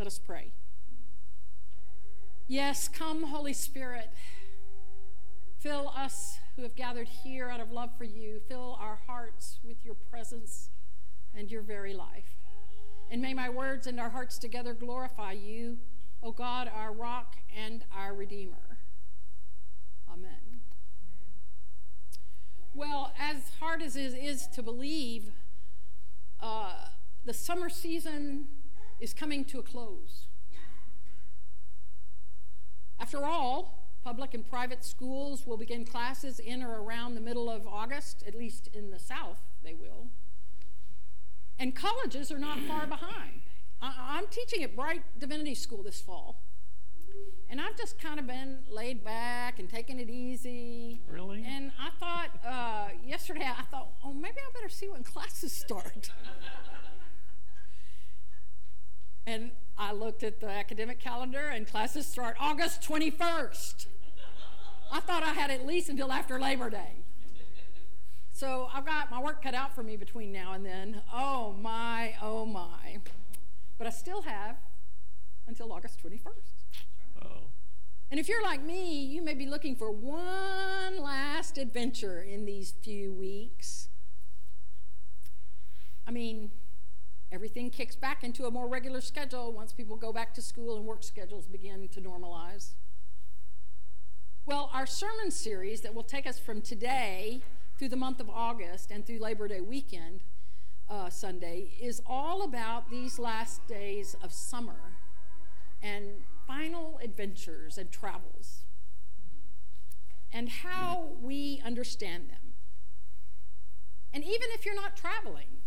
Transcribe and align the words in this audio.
Let 0.00 0.06
us 0.06 0.18
pray. 0.18 0.50
Yes, 2.48 2.88
come, 2.88 3.24
Holy 3.24 3.52
Spirit. 3.52 4.08
Fill 5.58 5.92
us 5.94 6.38
who 6.56 6.62
have 6.62 6.74
gathered 6.74 7.06
here 7.06 7.50
out 7.50 7.60
of 7.60 7.70
love 7.70 7.90
for 7.98 8.04
you. 8.04 8.40
Fill 8.48 8.78
our 8.80 8.98
hearts 9.06 9.58
with 9.62 9.84
your 9.84 9.94
presence 9.94 10.70
and 11.36 11.50
your 11.50 11.60
very 11.60 11.92
life. 11.92 12.38
And 13.10 13.20
may 13.20 13.34
my 13.34 13.50
words 13.50 13.86
and 13.86 14.00
our 14.00 14.08
hearts 14.08 14.38
together 14.38 14.72
glorify 14.72 15.32
you, 15.32 15.76
O 16.22 16.32
God, 16.32 16.70
our 16.74 16.94
rock 16.94 17.36
and 17.54 17.84
our 17.94 18.14
Redeemer. 18.14 18.78
Amen. 20.10 20.62
Well, 22.74 23.12
as 23.20 23.50
hard 23.60 23.82
as 23.82 23.96
it 23.96 24.14
is 24.14 24.46
to 24.54 24.62
believe, 24.62 25.24
uh, 26.40 26.86
the 27.26 27.34
summer 27.34 27.68
season 27.68 28.46
is 29.00 29.12
coming 29.14 29.44
to 29.46 29.58
a 29.58 29.62
close. 29.62 30.26
After 32.98 33.24
all, 33.24 33.88
public 34.04 34.34
and 34.34 34.48
private 34.48 34.84
schools 34.84 35.46
will 35.46 35.56
begin 35.56 35.84
classes 35.84 36.38
in 36.38 36.62
or 36.62 36.82
around 36.82 37.14
the 37.14 37.20
middle 37.20 37.50
of 37.50 37.66
August, 37.66 38.22
at 38.26 38.34
least 38.34 38.68
in 38.74 38.90
the 38.90 38.98
South, 38.98 39.40
they 39.62 39.74
will. 39.74 40.08
And 41.58 41.74
colleges 41.74 42.30
are 42.30 42.38
not 42.38 42.58
far 42.60 42.86
behind. 42.86 43.42
I- 43.82 44.18
am 44.18 44.26
teaching 44.28 44.62
at 44.62 44.76
Brite 44.76 45.02
Divinity 45.18 45.54
School 45.54 45.82
this 45.82 46.00
fall. 46.00 46.42
And 47.48 47.60
I've 47.60 47.76
just 47.76 47.98
kind 47.98 48.20
of 48.20 48.26
been 48.26 48.58
laid 48.70 49.02
back 49.02 49.58
and 49.58 49.68
taking 49.68 49.98
it 49.98 50.08
easy. 50.08 51.00
Really? 51.08 51.44
And 51.44 51.72
I 51.80 51.90
thought, 51.98 52.30
uh, 52.44 52.88
yesterday, 53.04 53.44
I 53.44 53.62
thought, 53.62 53.88
oh, 54.04 54.12
maybe 54.12 54.36
I 54.38 54.52
better 54.54 54.68
see 54.68 54.88
when 54.88 55.02
classes 55.14 55.52
start. 55.52 56.10
And 59.30 59.52
I 59.78 59.92
looked 59.92 60.24
at 60.24 60.40
the 60.40 60.48
academic 60.48 60.98
calendar, 60.98 61.38
and 61.38 61.66
classes 61.66 62.06
start 62.06 62.36
August 62.40 62.82
21st. 62.82 63.86
I 64.92 65.00
thought 65.00 65.22
I 65.22 65.32
had 65.32 65.50
at 65.50 65.64
least 65.64 65.88
until 65.88 66.10
after 66.10 66.38
Labor 66.38 66.68
Day. 66.68 67.04
So 68.32 68.68
I've 68.74 68.84
got 68.84 69.10
my 69.10 69.20
work 69.20 69.42
cut 69.42 69.54
out 69.54 69.74
for 69.74 69.82
me 69.82 69.96
between 69.96 70.32
now 70.32 70.52
and 70.52 70.66
then. 70.66 71.02
Oh 71.12 71.54
my, 71.60 72.14
oh 72.20 72.44
my. 72.44 72.98
But 73.78 73.86
I 73.86 73.90
still 73.90 74.22
have 74.22 74.56
until 75.46 75.72
August 75.72 76.02
21st. 76.02 77.22
Oh. 77.22 77.42
And 78.10 78.18
if 78.18 78.28
you're 78.28 78.42
like 78.42 78.62
me, 78.62 79.04
you 79.04 79.22
may 79.22 79.34
be 79.34 79.46
looking 79.46 79.76
for 79.76 79.92
one 79.92 81.00
last 81.00 81.56
adventure 81.56 82.20
in 82.20 82.46
these 82.46 82.72
few 82.82 83.12
weeks. 83.12 83.88
I 86.06 86.10
mean, 86.10 86.50
everything 87.32 87.70
kicks 87.70 87.96
back 87.96 88.24
into 88.24 88.46
a 88.46 88.50
more 88.50 88.68
regular 88.68 89.00
schedule 89.00 89.52
once 89.52 89.72
people 89.72 89.96
go 89.96 90.12
back 90.12 90.34
to 90.34 90.42
school 90.42 90.76
and 90.76 90.84
work 90.84 91.02
schedules 91.02 91.46
begin 91.46 91.88
to 91.88 92.00
normalize. 92.00 92.74
Well, 94.46 94.70
our 94.72 94.86
sermon 94.86 95.30
series 95.30 95.82
that 95.82 95.94
will 95.94 96.02
take 96.02 96.26
us 96.26 96.38
from 96.38 96.60
today 96.60 97.42
through 97.78 97.90
the 97.90 97.96
month 97.96 98.20
of 98.20 98.28
August 98.28 98.90
and 98.90 99.06
through 99.06 99.18
Labor 99.18 99.48
Day 99.48 99.60
weekend 99.60 100.22
uh, 100.88 101.08
Sunday 101.08 101.72
is 101.80 102.02
all 102.04 102.42
about 102.42 102.90
these 102.90 103.18
last 103.18 103.66
days 103.68 104.16
of 104.22 104.32
summer 104.32 104.96
and 105.82 106.24
final 106.46 106.98
adventures 107.02 107.78
and 107.78 107.90
travels 107.92 108.64
and 110.32 110.48
how 110.48 111.10
we 111.20 111.62
understand 111.64 112.28
them. 112.28 112.54
And 114.12 114.24
even 114.24 114.48
if 114.52 114.64
you're 114.64 114.74
not 114.74 114.96
traveling, 114.96 115.60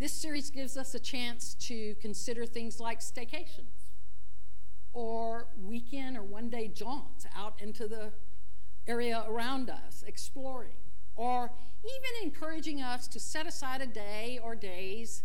this 0.00 0.12
series 0.14 0.48
gives 0.50 0.78
us 0.78 0.94
a 0.94 0.98
chance 0.98 1.54
to 1.54 1.94
consider 2.00 2.46
things 2.46 2.80
like 2.80 3.00
staycations 3.00 3.92
or 4.94 5.48
weekend 5.62 6.16
or 6.16 6.22
one 6.22 6.48
day 6.48 6.68
jaunts 6.68 7.26
out 7.36 7.54
into 7.60 7.86
the 7.86 8.10
area 8.86 9.22
around 9.28 9.68
us, 9.68 10.02
exploring 10.06 10.72
or 11.16 11.50
even 11.84 12.26
encouraging 12.26 12.80
us 12.80 13.06
to 13.06 13.20
set 13.20 13.46
aside 13.46 13.82
a 13.82 13.86
day 13.86 14.40
or 14.42 14.54
days 14.54 15.22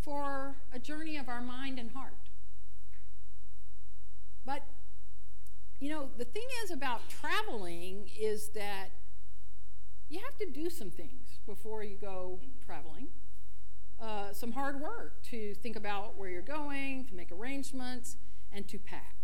for 0.00 0.54
a 0.72 0.78
journey 0.78 1.16
of 1.16 1.28
our 1.28 1.40
mind 1.40 1.80
and 1.80 1.90
heart. 1.90 2.30
But, 4.46 4.62
you 5.80 5.88
know, 5.88 6.10
the 6.16 6.24
thing 6.24 6.46
is 6.62 6.70
about 6.70 7.00
traveling 7.08 8.08
is 8.16 8.50
that 8.50 8.90
you 10.08 10.20
have 10.20 10.38
to 10.38 10.46
do 10.46 10.70
some 10.70 10.90
things 10.90 11.40
before 11.46 11.82
you 11.82 11.96
go 11.96 12.38
traveling. 12.64 13.08
Uh, 14.04 14.30
some 14.34 14.52
hard 14.52 14.82
work 14.82 15.22
to 15.22 15.54
think 15.54 15.76
about 15.76 16.18
where 16.18 16.28
you're 16.28 16.42
going, 16.42 17.06
to 17.06 17.14
make 17.14 17.32
arrangements, 17.32 18.16
and 18.52 18.68
to 18.68 18.78
pack. 18.78 19.16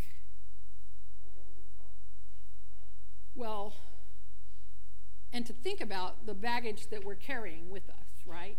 Well, 3.34 3.74
and 5.34 5.44
to 5.44 5.52
think 5.52 5.82
about 5.82 6.24
the 6.24 6.32
baggage 6.32 6.86
that 6.88 7.04
we're 7.04 7.14
carrying 7.14 7.69
with 7.69 7.90
us, 7.90 8.24
right? 8.24 8.56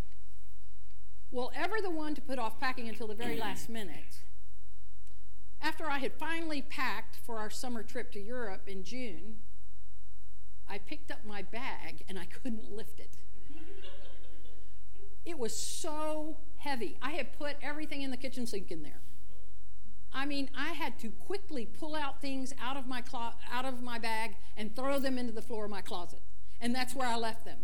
Well, 1.32 1.52
ever 1.56 1.78
the 1.82 1.90
one 1.90 2.14
to 2.14 2.22
put 2.22 2.38
off 2.38 2.60
packing 2.60 2.88
until 2.88 3.08
the 3.08 3.16
very 3.16 3.38
last 3.40 3.68
minute. 3.68 4.20
After 5.60 5.86
I 5.86 5.98
had 5.98 6.14
finally 6.14 6.62
packed 6.62 7.16
for 7.16 7.40
our 7.40 7.50
summer 7.50 7.82
trip 7.82 8.12
to 8.12 8.20
Europe 8.20 8.68
in 8.68 8.84
June, 8.84 9.38
I 10.70 10.78
picked 10.78 11.10
up 11.10 11.26
my 11.26 11.42
bag 11.42 12.04
and 12.08 12.20
I 12.20 12.26
couldn't 12.26 12.72
lift 12.72 13.00
it. 13.00 13.18
It 15.26 15.38
was 15.38 15.56
so 15.56 16.38
heavy. 16.58 16.98
I 17.02 17.12
had 17.12 17.38
put 17.38 17.56
everything 17.62 18.02
in 18.02 18.12
the 18.12 18.18
kitchen 18.18 18.46
sink 18.48 18.72
in 18.72 18.84
there. 18.84 19.02
I 20.14 20.26
mean, 20.26 20.50
I 20.56 20.70
had 20.70 21.00
to 21.00 21.10
quickly 21.10 21.66
pull 21.66 21.96
out 21.96 22.22
things 22.22 22.54
out 22.62 22.76
of 22.76 22.86
my 22.86 23.02
clo- 23.02 23.34
out 23.52 23.66
of 23.66 23.82
my 23.82 23.98
bag 23.98 24.36
and 24.58 24.76
throw 24.76 25.00
them 25.00 25.18
into 25.18 25.32
the 25.32 25.42
floor 25.42 25.66
of 25.66 25.72
my 25.72 25.82
closet 25.82 26.22
and 26.62 26.76
that's 26.76 26.94
where 26.94 27.08
I 27.08 27.18
left 27.18 27.44
them. 27.44 27.58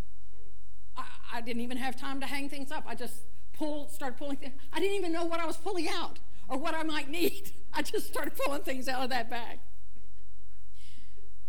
I, 0.97 1.03
I 1.35 1.41
didn't 1.41 1.61
even 1.61 1.77
have 1.77 1.95
time 1.95 2.19
to 2.19 2.25
hang 2.25 2.49
things 2.49 2.71
up. 2.71 2.83
I 2.87 2.95
just 2.95 3.21
pulled, 3.53 3.91
started 3.91 4.17
pulling 4.17 4.37
things. 4.37 4.55
I 4.73 4.79
didn't 4.79 4.95
even 4.95 5.13
know 5.13 5.23
what 5.23 5.39
I 5.39 5.45
was 5.45 5.55
pulling 5.55 5.87
out 5.87 6.19
or 6.49 6.57
what 6.57 6.73
I 6.73 6.83
might 6.83 7.09
need. 7.09 7.51
I 7.73 7.83
just 7.83 8.07
started 8.07 8.33
pulling 8.35 8.63
things 8.63 8.87
out 8.87 9.03
of 9.03 9.11
that 9.11 9.29
bag. 9.29 9.59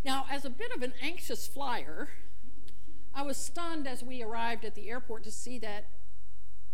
Now, 0.05 0.27
as 0.31 0.45
a 0.45 0.51
bit 0.51 0.71
of 0.77 0.83
an 0.83 0.93
anxious 1.03 1.47
flyer, 1.47 2.11
I 3.15 3.23
was 3.23 3.37
stunned 3.37 3.89
as 3.89 4.05
we 4.05 4.23
arrived 4.23 4.65
at 4.65 4.75
the 4.75 4.91
airport 4.91 5.25
to 5.25 5.33
see 5.33 5.59
that 5.61 5.87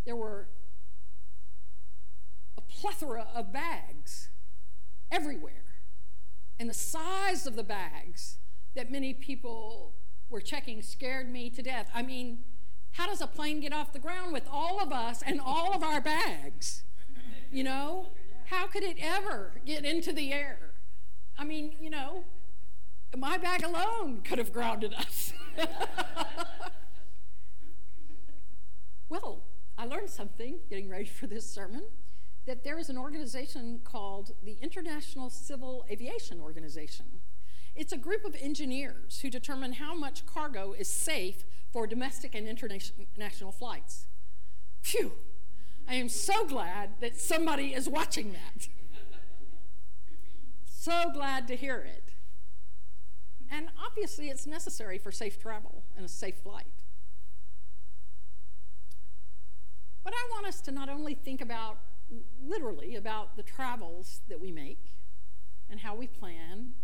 there 0.05 0.17
were 0.17 0.49
a 2.57 2.61
plethora 2.61 3.27
of 3.35 3.53
bags 3.53 4.29
everywhere. 5.11 5.65
And 6.59 6.69
the 6.71 6.75
size 6.75 7.47
of 7.47 7.57
the 7.57 7.65
bags 7.65 8.39
that 8.75 8.91
many 8.91 9.15
people 9.15 9.95
were 10.31 10.41
checking 10.41 10.83
scared 10.83 11.31
me 11.31 11.51
to 11.51 11.63
death. 11.63 11.91
I 11.95 12.03
mean, 12.03 12.41
how 12.93 13.07
does 13.07 13.21
a 13.21 13.27
plane 13.27 13.61
get 13.61 13.73
off 13.73 13.93
the 13.93 13.99
ground 13.99 14.33
with 14.33 14.47
all 14.51 14.81
of 14.81 14.93
us 14.93 15.23
and 15.23 15.41
all 15.41 15.75
of 15.75 15.83
our 15.83 16.01
bags? 16.01 16.85
You 17.51 17.65
know? 17.65 18.09
How 18.47 18.67
could 18.67 18.83
it 18.83 18.99
ever 19.01 19.53
get 19.65 19.85
into 19.85 20.13
the 20.13 20.33
air? 20.33 20.75
I 21.39 21.45
mean, 21.45 21.75
you 21.81 21.91
know, 21.91 22.25
my 23.17 23.39
bag 23.39 23.65
alone 23.65 24.21
could 24.23 24.39
have 24.39 24.53
grounded 24.53 24.93
us. 24.95 25.33
well, 29.09 29.43
I 29.77 29.87
learned 29.87 30.11
something 30.11 30.59
getting 30.69 30.89
ready 30.89 31.05
for 31.07 31.27
this 31.27 31.49
sermon 31.49 31.85
that 32.47 32.63
there 32.63 32.79
is 32.79 32.89
an 32.89 32.99
organization 32.99 33.81
called 33.85 34.33
the 34.45 34.57
International 34.61 35.31
Civil 35.31 35.85
Aviation 35.91 36.41
Organization. 36.41 37.07
It's 37.75 37.93
a 37.93 37.97
group 37.97 38.25
of 38.25 38.37
engineers 38.39 39.21
who 39.21 39.31
determine 39.31 39.75
how 39.75 39.95
much 39.95 40.27
cargo 40.27 40.73
is 40.73 40.89
safe 40.89 41.45
for 41.73 41.87
domestic 41.87 42.35
and 42.35 42.47
international 42.47 43.51
flights. 43.51 44.07
Phew, 44.83 45.13
I 45.89 45.95
am 45.95 46.09
so 46.09 46.47
glad 46.47 47.01
that 47.01 47.17
somebody 47.17 47.75
is 47.75 47.89
watching 47.89 48.33
that. 48.33 48.69
so 50.67 51.11
glad 51.13 51.49
to 51.49 51.57
hear 51.57 51.79
it. 51.79 52.13
And 53.51 53.69
obviously, 53.85 54.29
it's 54.29 54.47
necessary 54.47 54.99
for 54.99 55.11
safe 55.11 55.41
travel 55.41 55.85
and 55.97 56.05
a 56.05 56.09
safe 56.09 56.37
flight. 56.37 56.84
But 60.05 60.13
I 60.13 60.29
want 60.33 60.47
us 60.47 60.61
to 60.63 60.71
not 60.71 60.91
only 60.91 61.15
think 61.15 61.41
about, 61.41 61.79
literally, 62.47 62.95
about 62.95 63.37
the 63.37 63.43
travels 63.43 64.21
that 64.29 64.39
we 64.39 64.53
make 64.53 64.93
and 65.71 65.81
how 65.81 65.95
we 65.95 66.07
plan 66.07 66.75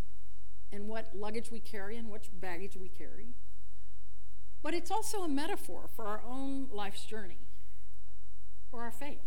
and 0.72 0.88
what 0.88 1.14
luggage 1.14 1.50
we 1.50 1.61
carry 1.61 1.96
and 1.96 2.08
which 2.08 2.31
baggage 2.32 2.76
we 2.76 2.88
carry. 2.88 3.34
But 4.62 4.75
it's 4.75 4.90
also 4.90 5.22
a 5.22 5.28
metaphor 5.28 5.88
for 5.94 6.06
our 6.06 6.22
own 6.26 6.69
life's 6.72 7.05
journey, 7.05 7.40
for 8.70 8.82
our 8.82 8.90
faith. 8.90 9.20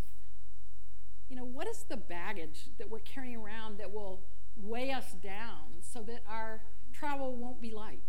You 1.29 1.35
know, 1.35 1.45
what 1.45 1.67
is 1.67 1.85
the 1.87 1.97
baggage 1.97 2.69
that 2.77 2.89
we're 2.89 2.99
carrying 2.99 3.37
around 3.37 3.77
that 3.77 3.93
will 3.93 4.21
weigh 4.55 4.91
us 4.91 5.13
down 5.13 5.81
so 5.81 6.01
that 6.03 6.23
our 6.27 6.61
travel 6.91 7.35
won't 7.35 7.61
be 7.61 7.71
light? 7.71 7.99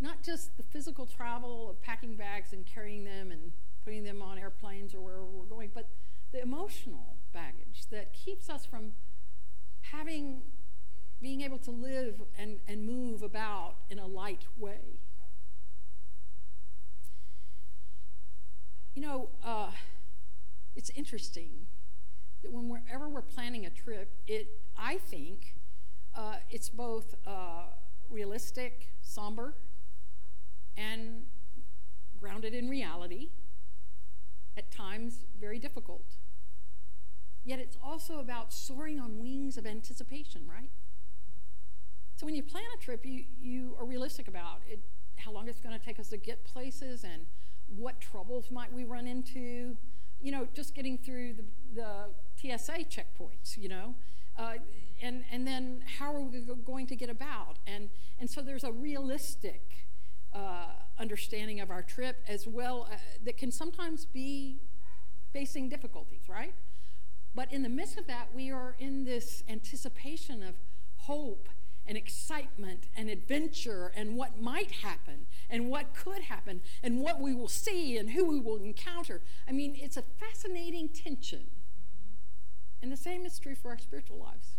Not 0.00 0.22
just 0.22 0.56
the 0.56 0.62
physical 0.62 1.04
travel 1.04 1.68
of 1.68 1.82
packing 1.82 2.16
bags 2.16 2.52
and 2.52 2.64
carrying 2.64 3.04
them 3.04 3.30
and 3.30 3.52
putting 3.90 4.04
them 4.04 4.22
on 4.22 4.38
airplanes 4.38 4.94
or 4.94 5.00
wherever 5.00 5.24
we're 5.24 5.44
going, 5.46 5.68
but 5.74 5.88
the 6.30 6.40
emotional 6.40 7.16
baggage 7.32 7.86
that 7.90 8.12
keeps 8.12 8.48
us 8.48 8.64
from 8.64 8.92
having, 9.80 10.42
being 11.20 11.40
able 11.40 11.58
to 11.58 11.72
live 11.72 12.22
and, 12.38 12.60
and 12.68 12.86
move 12.86 13.20
about 13.24 13.74
in 13.90 13.98
a 13.98 14.06
light 14.06 14.44
way. 14.56 15.00
You 18.94 19.02
know, 19.02 19.30
uh, 19.44 19.72
it's 20.76 20.90
interesting 20.90 21.66
that 22.44 22.52
whenever 22.52 23.08
we're 23.08 23.22
planning 23.22 23.66
a 23.66 23.70
trip, 23.70 24.12
it, 24.28 24.60
I 24.78 24.98
think, 24.98 25.56
uh, 26.14 26.36
it's 26.48 26.68
both 26.68 27.16
uh, 27.26 27.64
realistic, 28.08 28.90
somber, 29.02 29.56
and 30.76 31.24
grounded 32.20 32.54
in 32.54 32.68
reality, 32.68 33.30
at 34.56 34.70
times 34.70 35.24
very 35.40 35.58
difficult. 35.58 36.16
Yet 37.44 37.58
it's 37.58 37.76
also 37.82 38.20
about 38.20 38.52
soaring 38.52 39.00
on 39.00 39.18
wings 39.18 39.56
of 39.56 39.66
anticipation, 39.66 40.42
right? 40.46 40.70
So 42.16 42.26
when 42.26 42.34
you 42.34 42.42
plan 42.42 42.64
a 42.76 42.84
trip, 42.84 43.06
you, 43.06 43.24
you 43.40 43.76
are 43.78 43.86
realistic 43.86 44.28
about 44.28 44.60
it, 44.68 44.80
how 45.16 45.32
long 45.32 45.48
it's 45.48 45.60
going 45.60 45.78
to 45.78 45.82
take 45.82 45.98
us 45.98 46.08
to 46.08 46.18
get 46.18 46.44
places 46.44 47.04
and 47.04 47.24
what 47.76 48.00
troubles 48.00 48.50
might 48.50 48.72
we 48.72 48.84
run 48.84 49.06
into. 49.06 49.76
You 50.20 50.32
know, 50.32 50.46
just 50.52 50.74
getting 50.74 50.98
through 50.98 51.34
the, 51.34 51.44
the 51.74 52.56
TSA 52.58 52.84
checkpoints, 52.90 53.56
you 53.56 53.70
know. 53.70 53.94
Uh, 54.38 54.54
and, 55.02 55.24
and 55.32 55.46
then 55.46 55.82
how 55.98 56.14
are 56.14 56.20
we 56.20 56.40
going 56.40 56.86
to 56.88 56.96
get 56.96 57.08
about? 57.08 57.58
And, 57.66 57.88
and 58.18 58.28
so 58.28 58.42
there's 58.42 58.64
a 58.64 58.72
realistic 58.72 59.86
uh, 60.34 60.66
understanding 60.98 61.60
of 61.60 61.70
our 61.70 61.82
trip 61.82 62.22
as 62.28 62.46
well 62.46 62.88
uh, 62.90 62.96
that 63.24 63.36
can 63.36 63.50
sometimes 63.50 64.04
be 64.04 64.60
facing 65.32 65.68
difficulties, 65.68 66.28
right? 66.28 66.54
But 67.34 67.52
in 67.52 67.62
the 67.62 67.68
midst 67.68 67.96
of 67.98 68.06
that, 68.06 68.28
we 68.34 68.50
are 68.50 68.74
in 68.78 69.04
this 69.04 69.42
anticipation 69.48 70.42
of 70.42 70.54
hope 70.96 71.48
and 71.86 71.96
excitement 71.96 72.86
and 72.96 73.08
adventure 73.08 73.92
and 73.96 74.16
what 74.16 74.40
might 74.40 74.70
happen 74.70 75.26
and 75.48 75.68
what 75.68 75.94
could 75.94 76.22
happen 76.22 76.60
and 76.82 77.00
what 77.00 77.20
we 77.20 77.34
will 77.34 77.48
see 77.48 77.96
and 77.96 78.10
who 78.10 78.26
we 78.26 78.38
will 78.38 78.56
encounter. 78.56 79.20
I 79.48 79.52
mean, 79.52 79.76
it's 79.76 79.96
a 79.96 80.02
fascinating 80.02 80.88
tension. 80.88 81.46
And 82.82 82.90
the 82.90 82.96
same 82.96 83.24
is 83.24 83.38
true 83.38 83.54
for 83.54 83.70
our 83.70 83.78
spiritual 83.78 84.18
lives. 84.18 84.56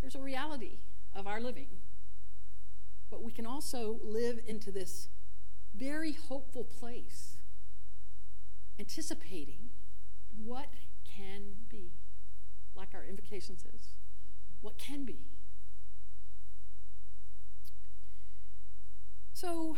There's 0.00 0.14
a 0.14 0.20
reality 0.20 0.78
of 1.14 1.26
our 1.26 1.40
living, 1.40 1.68
but 3.12 3.22
we 3.22 3.30
can 3.30 3.44
also 3.46 4.00
live 4.02 4.40
into 4.46 4.72
this 4.72 5.08
very 5.74 6.12
hopeful 6.12 6.64
place, 6.64 7.36
anticipating 8.80 9.68
what 10.42 10.70
can 11.04 11.42
be, 11.68 11.92
like 12.74 12.88
our 12.94 13.04
invocation 13.04 13.58
says. 13.58 13.90
What 14.62 14.78
can 14.78 15.04
be. 15.04 15.18
So, 19.34 19.76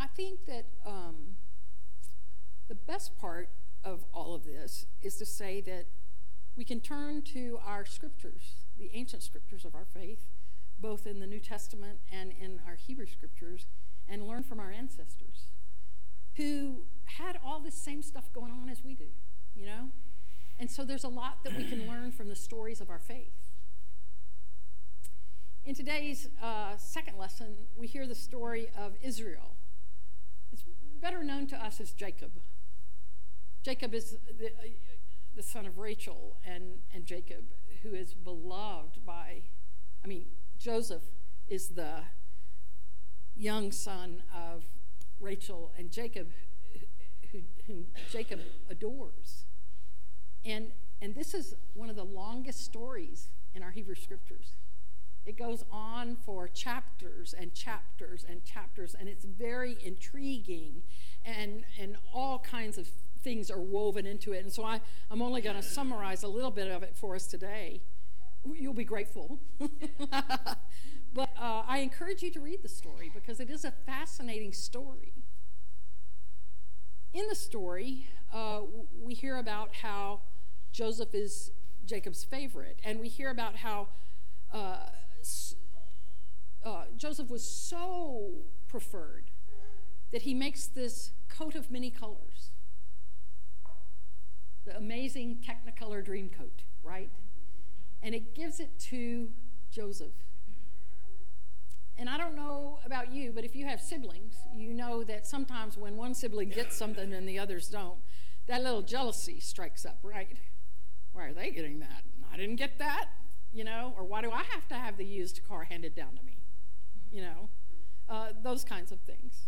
I 0.00 0.06
think 0.06 0.46
that 0.46 0.64
um, 0.86 1.36
the 2.68 2.74
best 2.74 3.18
part 3.18 3.50
of 3.84 4.06
all 4.14 4.34
of 4.34 4.44
this 4.44 4.86
is 5.02 5.16
to 5.16 5.26
say 5.26 5.60
that 5.60 5.88
we 6.56 6.64
can 6.64 6.80
turn 6.80 7.20
to 7.34 7.58
our 7.66 7.84
scriptures, 7.84 8.64
the 8.78 8.90
ancient 8.94 9.22
scriptures 9.22 9.66
of 9.66 9.74
our 9.74 9.84
faith, 9.84 10.24
both 10.82 11.06
in 11.06 11.20
the 11.20 11.26
New 11.26 11.40
Testament 11.40 12.00
and 12.12 12.32
in 12.38 12.60
our 12.66 12.74
Hebrew 12.74 13.06
scriptures, 13.06 13.66
and 14.08 14.26
learn 14.26 14.42
from 14.42 14.60
our 14.60 14.70
ancestors 14.70 15.46
who 16.36 16.82
had 17.04 17.38
all 17.44 17.60
this 17.60 17.74
same 17.74 18.02
stuff 18.02 18.32
going 18.32 18.52
on 18.52 18.68
as 18.68 18.82
we 18.84 18.94
do, 18.94 19.08
you 19.54 19.66
know? 19.66 19.88
And 20.58 20.70
so 20.70 20.84
there's 20.84 21.04
a 21.04 21.08
lot 21.08 21.44
that 21.44 21.56
we 21.56 21.64
can 21.64 21.86
learn 21.88 22.12
from 22.12 22.28
the 22.28 22.36
stories 22.36 22.80
of 22.80 22.90
our 22.90 22.98
faith. 22.98 23.32
In 25.64 25.74
today's 25.74 26.28
uh, 26.42 26.76
second 26.76 27.18
lesson, 27.18 27.54
we 27.76 27.86
hear 27.86 28.06
the 28.06 28.14
story 28.14 28.68
of 28.76 28.94
Israel. 29.02 29.56
It's 30.52 30.64
better 31.00 31.22
known 31.22 31.46
to 31.48 31.56
us 31.56 31.80
as 31.80 31.92
Jacob. 31.92 32.32
Jacob 33.62 33.94
is 33.94 34.16
the, 34.38 34.46
uh, 34.46 34.68
the 35.36 35.42
son 35.42 35.66
of 35.66 35.78
Rachel 35.78 36.36
and, 36.44 36.80
and 36.92 37.04
Jacob, 37.04 37.44
who 37.82 37.94
is 37.94 38.14
beloved 38.14 39.04
by, 39.06 39.42
I 40.04 40.08
mean, 40.08 40.26
Joseph 40.62 41.02
is 41.48 41.70
the 41.70 42.02
young 43.34 43.72
son 43.72 44.22
of 44.32 44.62
Rachel 45.20 45.72
and 45.76 45.90
Jacob, 45.90 46.30
who, 47.32 47.40
whom 47.66 47.86
Jacob 48.12 48.38
adores. 48.70 49.46
And, 50.44 50.68
and 51.00 51.16
this 51.16 51.34
is 51.34 51.56
one 51.74 51.90
of 51.90 51.96
the 51.96 52.04
longest 52.04 52.64
stories 52.64 53.28
in 53.56 53.64
our 53.64 53.72
Hebrew 53.72 53.96
scriptures. 53.96 54.52
It 55.26 55.36
goes 55.36 55.64
on 55.72 56.14
for 56.14 56.46
chapters 56.46 57.34
and 57.36 57.52
chapters 57.52 58.24
and 58.28 58.44
chapters, 58.44 58.94
and 58.94 59.08
it's 59.08 59.24
very 59.24 59.76
intriguing, 59.84 60.82
and, 61.24 61.64
and 61.80 61.96
all 62.14 62.38
kinds 62.38 62.78
of 62.78 62.86
things 63.24 63.50
are 63.50 63.60
woven 63.60 64.06
into 64.06 64.32
it. 64.32 64.44
And 64.44 64.52
so 64.52 64.64
I, 64.64 64.80
I'm 65.10 65.22
only 65.22 65.40
going 65.40 65.56
to 65.56 65.62
summarize 65.62 66.22
a 66.22 66.28
little 66.28 66.52
bit 66.52 66.68
of 66.68 66.84
it 66.84 66.96
for 66.96 67.16
us 67.16 67.26
today. 67.26 67.80
You'll 68.44 68.74
be 68.74 68.84
grateful. 68.84 69.40
but 69.58 71.30
uh, 71.38 71.62
I 71.66 71.78
encourage 71.78 72.22
you 72.22 72.30
to 72.32 72.40
read 72.40 72.62
the 72.62 72.68
story 72.68 73.10
because 73.12 73.40
it 73.40 73.50
is 73.50 73.64
a 73.64 73.70
fascinating 73.70 74.52
story. 74.52 75.12
In 77.14 77.26
the 77.28 77.34
story, 77.34 78.06
uh, 78.32 78.62
we 79.00 79.14
hear 79.14 79.36
about 79.36 79.74
how 79.74 80.22
Joseph 80.72 81.14
is 81.14 81.50
Jacob's 81.84 82.24
favorite, 82.24 82.80
and 82.84 82.98
we 83.00 83.08
hear 83.08 83.30
about 83.30 83.56
how 83.56 83.88
uh, 84.52 84.86
uh, 86.64 86.84
Joseph 86.96 87.30
was 87.30 87.44
so 87.44 88.30
preferred 88.66 89.30
that 90.10 90.22
he 90.22 90.34
makes 90.34 90.66
this 90.66 91.12
coat 91.28 91.54
of 91.54 91.70
many 91.70 91.90
colors 91.90 92.52
the 94.64 94.76
amazing 94.76 95.38
Technicolor 95.44 96.04
dream 96.04 96.30
coat, 96.30 96.62
right? 96.82 97.10
And 98.02 98.14
it 98.14 98.34
gives 98.34 98.60
it 98.60 98.78
to 98.90 99.28
Joseph. 99.70 100.12
And 101.96 102.08
I 102.08 102.16
don't 102.16 102.34
know 102.34 102.78
about 102.84 103.12
you, 103.12 103.32
but 103.32 103.44
if 103.44 103.54
you 103.54 103.66
have 103.66 103.80
siblings, 103.80 104.34
you 104.54 104.74
know 104.74 105.04
that 105.04 105.26
sometimes 105.26 105.76
when 105.76 105.96
one 105.96 106.14
sibling 106.14 106.48
gets 106.48 106.74
something 106.76 107.12
and 107.12 107.28
the 107.28 107.38
others 107.38 107.68
don't, 107.68 107.98
that 108.46 108.62
little 108.62 108.82
jealousy 108.82 109.38
strikes 109.38 109.84
up, 109.84 109.98
right? 110.02 110.36
Why 111.12 111.26
are 111.26 111.32
they 111.32 111.50
getting 111.50 111.80
that? 111.80 112.02
I 112.32 112.36
didn't 112.36 112.56
get 112.56 112.78
that, 112.78 113.10
you 113.52 113.62
know? 113.62 113.94
Or 113.96 114.04
why 114.04 114.22
do 114.22 114.30
I 114.30 114.42
have 114.42 114.66
to 114.68 114.74
have 114.74 114.96
the 114.96 115.04
used 115.04 115.42
car 115.46 115.64
handed 115.64 115.94
down 115.94 116.16
to 116.16 116.22
me? 116.24 116.38
You 117.12 117.22
know? 117.22 117.48
Uh, 118.08 118.28
those 118.42 118.64
kinds 118.64 118.90
of 118.90 119.00
things. 119.00 119.46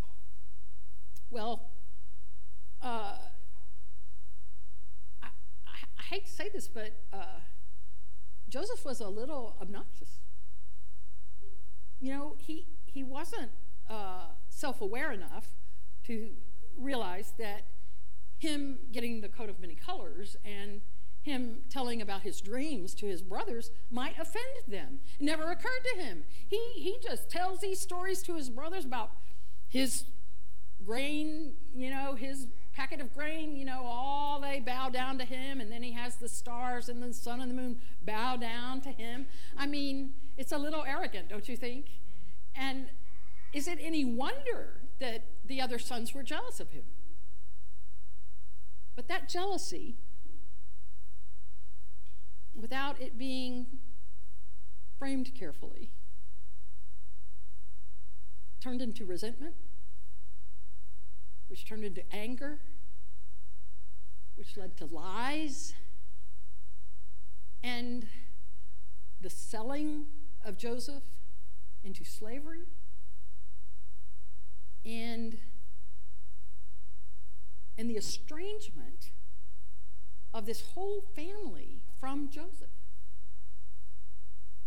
Well, 1.30 1.70
uh, 2.82 3.16
I, 5.22 5.28
I, 5.98 6.02
hate 6.02 6.26
to 6.26 6.32
say 6.32 6.50
this, 6.52 6.68
but 6.68 6.92
uh, 7.12 7.40
Joseph 8.54 8.84
was 8.84 9.00
a 9.00 9.08
little 9.08 9.56
obnoxious. 9.60 10.20
You 11.98 12.12
know, 12.12 12.36
he, 12.38 12.68
he 12.84 13.02
wasn't 13.02 13.50
uh, 13.90 14.26
self 14.48 14.80
aware 14.80 15.10
enough 15.10 15.48
to 16.04 16.28
realize 16.78 17.34
that 17.36 17.62
him 18.38 18.78
getting 18.92 19.22
the 19.22 19.28
coat 19.28 19.50
of 19.50 19.58
many 19.58 19.74
colors 19.74 20.36
and 20.44 20.82
him 21.22 21.62
telling 21.68 22.00
about 22.00 22.22
his 22.22 22.40
dreams 22.40 22.94
to 22.94 23.06
his 23.06 23.22
brothers 23.22 23.72
might 23.90 24.16
offend 24.20 24.54
them. 24.68 25.00
It 25.18 25.24
never 25.24 25.50
occurred 25.50 25.82
to 25.92 26.00
him. 26.00 26.22
He, 26.46 26.60
he 26.76 26.98
just 27.02 27.28
tells 27.28 27.58
these 27.58 27.80
stories 27.80 28.22
to 28.22 28.36
his 28.36 28.50
brothers 28.50 28.84
about 28.84 29.10
his 29.66 30.04
grain, 30.86 31.54
you 31.74 31.90
know, 31.90 31.93
packet 32.84 33.00
of 33.00 33.14
grain, 33.14 33.56
you 33.56 33.64
know, 33.64 33.82
all 33.86 34.38
they 34.42 34.60
bow 34.60 34.90
down 34.90 35.16
to 35.16 35.24
him, 35.24 35.58
and 35.58 35.72
then 35.72 35.82
he 35.82 35.92
has 35.92 36.16
the 36.16 36.28
stars 36.28 36.90
and 36.90 37.02
the 37.02 37.14
sun 37.14 37.40
and 37.40 37.50
the 37.50 37.54
moon 37.54 37.80
bow 38.02 38.36
down 38.36 38.78
to 38.78 38.90
him. 38.90 39.24
I 39.56 39.66
mean, 39.66 40.12
it's 40.36 40.52
a 40.52 40.58
little 40.58 40.84
arrogant, 40.84 41.30
don't 41.30 41.48
you 41.48 41.56
think? 41.56 41.86
And 42.54 42.90
is 43.54 43.68
it 43.68 43.78
any 43.80 44.04
wonder 44.04 44.82
that 45.00 45.24
the 45.46 45.62
other 45.62 45.78
sons 45.78 46.12
were 46.12 46.22
jealous 46.22 46.60
of 46.60 46.72
him? 46.72 46.84
But 48.96 49.08
that 49.08 49.30
jealousy 49.30 49.96
without 52.54 53.00
it 53.00 53.16
being 53.16 53.66
framed 54.98 55.34
carefully, 55.34 55.90
turned 58.60 58.82
into 58.82 59.06
resentment, 59.06 59.54
which 61.48 61.66
turned 61.66 61.84
into 61.84 62.02
anger, 62.14 62.58
which 64.36 64.56
led 64.56 64.76
to 64.76 64.86
lies, 64.86 65.74
and 67.62 68.06
the 69.20 69.30
selling 69.30 70.06
of 70.44 70.58
Joseph 70.58 71.04
into 71.82 72.04
slavery, 72.04 72.64
and, 74.84 75.38
and 77.78 77.88
the 77.88 77.96
estrangement 77.96 79.10
of 80.34 80.46
this 80.46 80.62
whole 80.74 81.00
family 81.14 81.82
from 82.00 82.28
Joseph. 82.28 82.68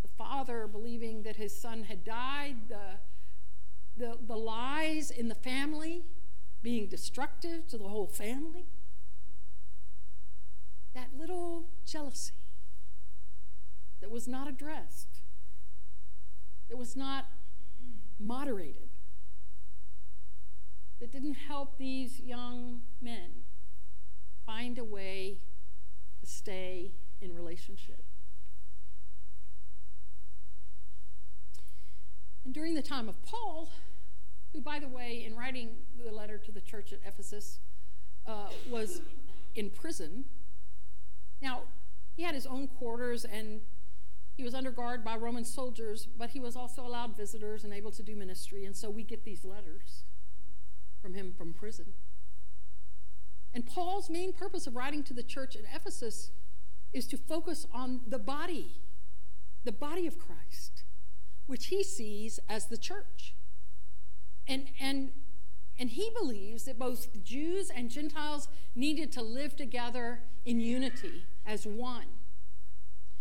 The 0.01 0.07
father 0.07 0.65
believing 0.65 1.23
that 1.23 1.35
his 1.35 1.59
son 1.59 1.83
had 1.83 2.03
died, 2.03 2.55
the, 2.69 2.99
the, 3.97 4.17
the 4.25 4.37
lies 4.37 5.11
in 5.11 5.27
the 5.27 5.35
family 5.35 6.05
being 6.63 6.87
destructive 6.87 7.67
to 7.67 7.77
the 7.77 7.87
whole 7.87 8.07
family. 8.07 8.65
That 10.97 11.09
little 11.15 11.65
jealousy 11.85 12.33
that 14.01 14.09
was 14.09 14.27
not 14.27 14.47
addressed, 14.47 15.19
that 16.69 16.75
was 16.75 16.95
not 16.95 17.27
moderated, 18.19 18.89
that 20.99 21.11
didn't 21.11 21.35
help 21.35 21.77
these 21.77 22.19
young 22.19 22.81
men 22.99 23.43
find 24.43 24.79
a 24.79 24.83
way 24.83 25.37
to 26.19 26.25
stay 26.25 26.93
in 27.21 27.35
relationship. 27.35 28.03
And 32.43 32.55
during 32.55 32.73
the 32.73 32.81
time 32.81 33.07
of 33.07 33.23
Paul, 33.23 33.69
who, 34.51 34.61
by 34.61 34.79
the 34.79 34.87
way, 34.87 35.23
in 35.23 35.35
writing 35.35 35.75
the 36.03 36.11
letter 36.11 36.39
to 36.39 36.51
the 36.51 36.61
church 36.61 36.91
at 36.91 37.01
Ephesus, 37.05 37.59
uh, 38.25 38.47
was 38.71 39.01
in 39.53 39.69
prison. 39.69 40.25
Now, 41.41 41.63
he 42.15 42.23
had 42.23 42.33
his 42.33 42.45
own 42.45 42.67
quarters 42.67 43.25
and 43.25 43.61
he 44.35 44.43
was 44.43 44.53
under 44.53 44.71
guard 44.71 45.03
by 45.03 45.17
Roman 45.17 45.43
soldiers, 45.43 46.07
but 46.17 46.31
he 46.31 46.39
was 46.39 46.55
also 46.55 46.85
allowed 46.85 47.17
visitors 47.17 47.63
and 47.63 47.73
able 47.73 47.91
to 47.91 48.03
do 48.03 48.15
ministry. 48.15 48.65
And 48.65 48.75
so 48.75 48.89
we 48.89 49.03
get 49.03 49.25
these 49.25 49.43
letters 49.43 50.03
from 51.01 51.15
him 51.15 51.33
from 51.35 51.53
prison. 51.53 51.93
And 53.53 53.65
Paul's 53.65 54.09
main 54.09 54.33
purpose 54.33 54.67
of 54.67 54.75
writing 54.75 55.03
to 55.05 55.13
the 55.13 55.23
church 55.23 55.55
at 55.55 55.63
Ephesus 55.73 56.31
is 56.93 57.07
to 57.07 57.17
focus 57.17 57.65
on 57.73 58.01
the 58.07 58.19
body, 58.19 58.81
the 59.63 59.71
body 59.71 60.05
of 60.05 60.19
Christ, 60.19 60.83
which 61.47 61.67
he 61.67 61.83
sees 61.83 62.39
as 62.47 62.67
the 62.67 62.77
church. 62.77 63.33
And, 64.47 64.67
and, 64.79 65.11
and 65.79 65.89
he 65.91 66.09
believes 66.19 66.63
that 66.63 66.79
both 66.79 67.23
Jews 67.23 67.69
and 67.69 67.89
Gentiles 67.89 68.47
needed 68.75 69.11
to 69.13 69.21
live 69.21 69.55
together 69.55 70.21
in 70.45 70.59
unity 70.59 71.25
as 71.45 71.65
one. 71.65 72.05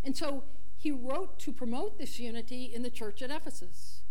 And 0.03 0.17
so 0.17 0.45
he 0.77 0.91
wrote 0.91 1.39
to 1.41 1.53
promote 1.53 1.99
this 1.99 2.19
unity 2.19 2.65
in 2.75 2.83
the 2.83 2.91
church 2.91 3.23
at 3.23 3.31
Ephesus. 3.31 4.03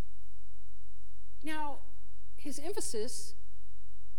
Now, 1.43 1.77
his 2.35 2.59
emphasis 2.59 3.33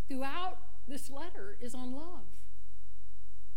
throughout 0.09 0.59
this 0.89 1.11
letter 1.11 1.57
is 1.61 1.75
on 1.75 1.93
love. 1.93 2.25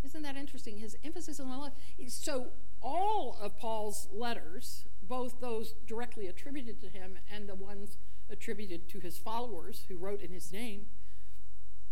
Isn't 0.04 0.22
that 0.24 0.36
interesting? 0.36 0.78
His 0.78 0.96
emphasis 1.04 1.40
is 1.40 1.46
on 1.46 1.58
love. 1.58 1.72
So, 2.08 2.48
all 2.82 3.38
of 3.42 3.58
Paul's 3.58 4.08
letters, 4.12 4.86
both 5.04 5.42
those 5.42 5.74
directly 5.86 6.28
attributed 6.28 6.80
to 6.82 6.88
him 6.88 7.18
and 7.34 7.50
the 7.50 7.56
ones 7.56 7.98
attributed 8.30 8.88
to 8.90 9.00
his 9.00 9.18
followers 9.18 9.86
who 9.88 9.98
wrote 9.98 10.22
in 10.22 10.32
his 10.32 10.52
name, 10.52 10.88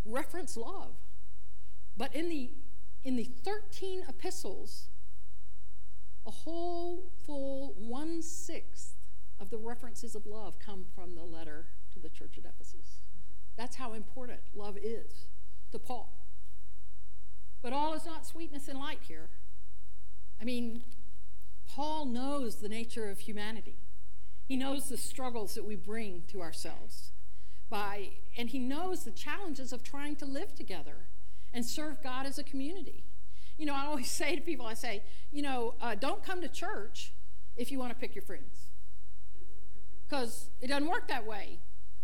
reference 0.05 0.55
love. 0.55 0.95
But 1.95 2.15
in 2.15 2.29
the, 2.29 2.51
in 3.03 3.15
the 3.15 3.29
13 3.43 4.05
epistles, 4.07 4.89
a 6.25 6.31
whole 6.31 7.11
full 7.25 7.73
one 7.77 8.21
sixth 8.21 8.95
of 9.39 9.49
the 9.49 9.57
references 9.57 10.15
of 10.15 10.25
love 10.25 10.59
come 10.59 10.85
from 10.93 11.15
the 11.15 11.23
letter 11.23 11.67
to 11.93 11.99
the 11.99 12.09
church 12.09 12.37
at 12.37 12.45
Ephesus. 12.45 12.99
That's 13.55 13.77
how 13.77 13.93
important 13.93 14.41
love 14.53 14.77
is 14.77 15.29
to 15.71 15.79
Paul. 15.79 16.13
But 17.61 17.73
all 17.73 17.93
is 17.93 18.05
not 18.05 18.25
sweetness 18.25 18.67
and 18.67 18.79
light 18.79 18.99
here. 19.07 19.29
I 20.39 20.43
mean, 20.43 20.83
Paul 21.67 22.05
knows 22.05 22.57
the 22.57 22.69
nature 22.69 23.09
of 23.09 23.19
humanity. 23.19 23.77
He 24.47 24.55
knows 24.55 24.89
the 24.89 24.97
struggles 24.97 25.55
that 25.55 25.65
we 25.65 25.75
bring 25.75 26.23
to 26.29 26.41
ourselves 26.41 27.11
by 27.69 28.11
and 28.37 28.49
he 28.49 28.59
knows 28.59 29.03
the 29.03 29.11
challenges 29.11 29.73
of 29.73 29.83
trying 29.83 30.15
to 30.17 30.25
live 30.25 30.55
together 30.55 31.07
and 31.53 31.65
serve 31.65 32.01
God 32.01 32.25
as 32.25 32.37
a 32.37 32.43
community. 32.43 33.03
You 33.57 33.65
know, 33.65 33.75
I 33.75 33.85
always 33.85 34.09
say 34.21 34.35
to 34.35 34.41
people, 34.41 34.65
I 34.65 34.73
say, 34.73 35.03
you 35.31 35.41
know, 35.41 35.73
uh, 35.81 35.95
don't 35.95 36.23
come 36.23 36.41
to 36.41 36.47
church 36.47 37.13
if 37.57 37.71
you 37.71 37.79
want 37.79 37.91
to 37.91 37.99
pick 37.99 38.15
your 38.15 38.21
friends. 38.21 38.67
Because 40.07 40.49
it 40.61 40.67
doesn't 40.67 40.87
work 40.87 41.07
that 41.09 41.25
way. 41.25 41.59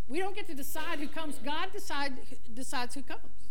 We 0.09 0.19
don't 0.19 0.35
get 0.35 0.47
to 0.47 0.53
decide 0.53 0.99
who 0.99 1.07
comes. 1.07 1.37
God 1.37 1.69
decide, 1.71 2.13
decides 2.53 2.95
who 2.95 3.03
comes. 3.03 3.49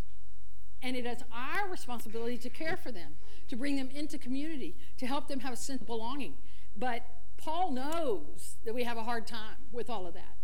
And 0.83 0.95
it 0.95 1.05
is 1.05 1.23
our 1.33 1.69
responsibility 1.69 2.37
to 2.37 2.49
care 2.49 2.77
for 2.77 2.91
them, 2.91 3.13
to 3.47 3.55
bring 3.55 3.77
them 3.77 3.89
into 3.89 4.17
community, 4.17 4.75
to 4.97 5.07
help 5.07 5.27
them 5.27 5.39
have 5.39 5.53
a 5.53 5.57
sense 5.57 5.81
of 5.81 5.87
belonging. 5.87 6.35
But 6.77 7.05
Paul 7.43 7.71
knows 7.71 8.55
that 8.63 8.73
we 8.73 8.85
have 8.85 8.95
a 8.95 9.03
hard 9.03 9.27
time 9.27 9.57
with 9.73 9.89
all 9.89 10.07
of 10.07 10.13
that. 10.13 10.37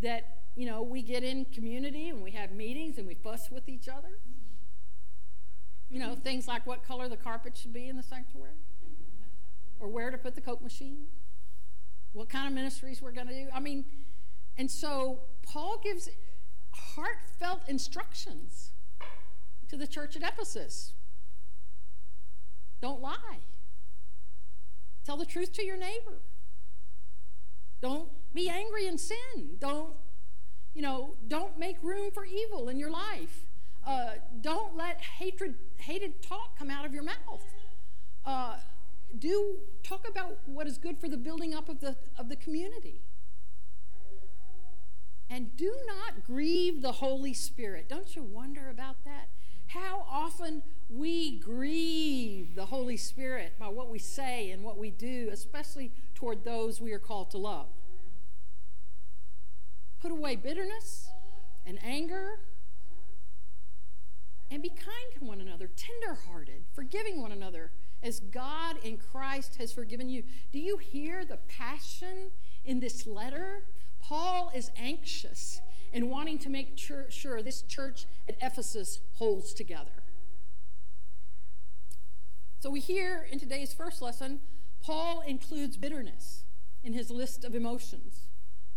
That, 0.00 0.38
you 0.56 0.64
know, 0.64 0.82
we 0.82 1.02
get 1.02 1.22
in 1.22 1.44
community 1.44 2.08
and 2.08 2.22
we 2.22 2.30
have 2.30 2.52
meetings 2.52 2.96
and 2.96 3.06
we 3.06 3.14
fuss 3.14 3.50
with 3.50 3.68
each 3.68 3.86
other. 3.86 4.18
You 5.90 5.98
know, 5.98 6.14
things 6.14 6.48
like 6.48 6.66
what 6.66 6.82
color 6.82 7.06
the 7.06 7.18
carpet 7.18 7.54
should 7.54 7.74
be 7.74 7.88
in 7.88 7.96
the 7.96 8.02
sanctuary, 8.02 8.56
or 9.78 9.88
where 9.88 10.10
to 10.10 10.16
put 10.16 10.34
the 10.34 10.40
Coke 10.40 10.62
machine, 10.62 11.06
what 12.12 12.30
kind 12.30 12.46
of 12.46 12.54
ministries 12.54 13.02
we're 13.02 13.12
going 13.12 13.28
to 13.28 13.34
do. 13.34 13.48
I 13.54 13.60
mean, 13.60 13.84
and 14.56 14.70
so 14.70 15.20
Paul 15.42 15.78
gives 15.82 16.08
heartfelt 16.72 17.62
instructions 17.68 18.70
to 19.68 19.76
the 19.76 19.86
church 19.86 20.16
at 20.16 20.22
Ephesus. 20.22 20.94
Don't 22.80 23.02
lie. 23.02 23.40
Tell 25.04 25.18
the 25.18 25.26
truth 25.26 25.52
to 25.54 25.64
your 25.64 25.76
neighbor. 25.76 26.20
Don't 27.80 28.08
be 28.34 28.48
angry 28.48 28.86
and 28.86 28.98
sin. 28.98 29.56
Don't, 29.58 29.94
you 30.74 30.82
know, 30.82 31.14
don't 31.26 31.58
make 31.58 31.76
room 31.82 32.10
for 32.10 32.24
evil 32.24 32.68
in 32.68 32.78
your 32.78 32.90
life. 32.90 33.44
Uh, 33.86 34.12
don't 34.40 34.76
let 34.76 35.00
hatred, 35.00 35.54
hated 35.78 36.22
talk 36.22 36.58
come 36.58 36.70
out 36.70 36.84
of 36.84 36.92
your 36.92 37.04
mouth. 37.04 37.44
Uh, 38.24 38.56
do 39.18 39.58
talk 39.82 40.06
about 40.08 40.38
what 40.46 40.66
is 40.66 40.76
good 40.76 40.98
for 40.98 41.08
the 41.08 41.16
building 41.16 41.54
up 41.54 41.68
of 41.68 41.80
the 41.80 41.96
of 42.18 42.28
the 42.28 42.36
community. 42.36 43.00
And 45.30 45.56
do 45.56 45.74
not 45.86 46.24
grieve 46.24 46.80
the 46.80 46.92
Holy 46.92 47.34
Spirit. 47.34 47.88
Don't 47.88 48.16
you 48.16 48.22
wonder 48.22 48.68
about 48.70 49.04
that? 49.04 49.28
How 49.68 50.06
often 50.10 50.62
we 50.88 51.38
grieve 51.38 52.54
the 52.54 52.64
Holy 52.66 52.96
Spirit 52.96 53.52
by 53.58 53.68
what 53.68 53.90
we 53.90 53.98
say 53.98 54.50
and 54.50 54.64
what 54.64 54.78
we 54.78 54.90
do, 54.90 55.28
especially 55.30 55.92
toward 56.18 56.44
those 56.44 56.80
we 56.80 56.92
are 56.92 56.98
called 56.98 57.30
to 57.30 57.38
love. 57.38 57.68
Put 60.02 60.10
away 60.10 60.34
bitterness 60.34 61.10
and 61.64 61.78
anger 61.84 62.40
and 64.50 64.60
be 64.60 64.68
kind 64.68 65.12
to 65.16 65.24
one 65.24 65.40
another, 65.40 65.70
tenderhearted, 65.76 66.64
forgiving 66.72 67.22
one 67.22 67.30
another 67.30 67.70
as 68.02 68.18
God 68.18 68.78
in 68.82 68.96
Christ 68.96 69.56
has 69.60 69.72
forgiven 69.72 70.08
you. 70.08 70.24
Do 70.50 70.58
you 70.58 70.78
hear 70.78 71.24
the 71.24 71.38
passion 71.48 72.32
in 72.64 72.80
this 72.80 73.06
letter? 73.06 73.62
Paul 74.00 74.50
is 74.52 74.72
anxious 74.76 75.60
and 75.92 76.10
wanting 76.10 76.38
to 76.38 76.50
make 76.50 76.76
sure 76.76 77.42
this 77.42 77.62
church 77.62 78.06
at 78.28 78.36
Ephesus 78.42 78.98
holds 79.14 79.54
together. 79.54 80.02
So 82.58 82.70
we 82.70 82.80
hear 82.80 83.24
in 83.30 83.38
today's 83.38 83.72
first 83.72 84.02
lesson, 84.02 84.40
Paul 84.80 85.22
includes 85.26 85.76
bitterness 85.76 86.44
in 86.82 86.92
his 86.92 87.10
list 87.10 87.44
of 87.44 87.54
emotions 87.54 88.28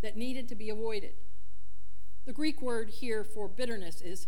that 0.01 0.17
needed 0.17 0.49
to 0.49 0.55
be 0.55 0.69
avoided. 0.69 1.13
The 2.25 2.33
Greek 2.33 2.61
word 2.61 2.89
here 2.89 3.23
for 3.23 3.47
bitterness 3.47 4.01
is 4.01 4.27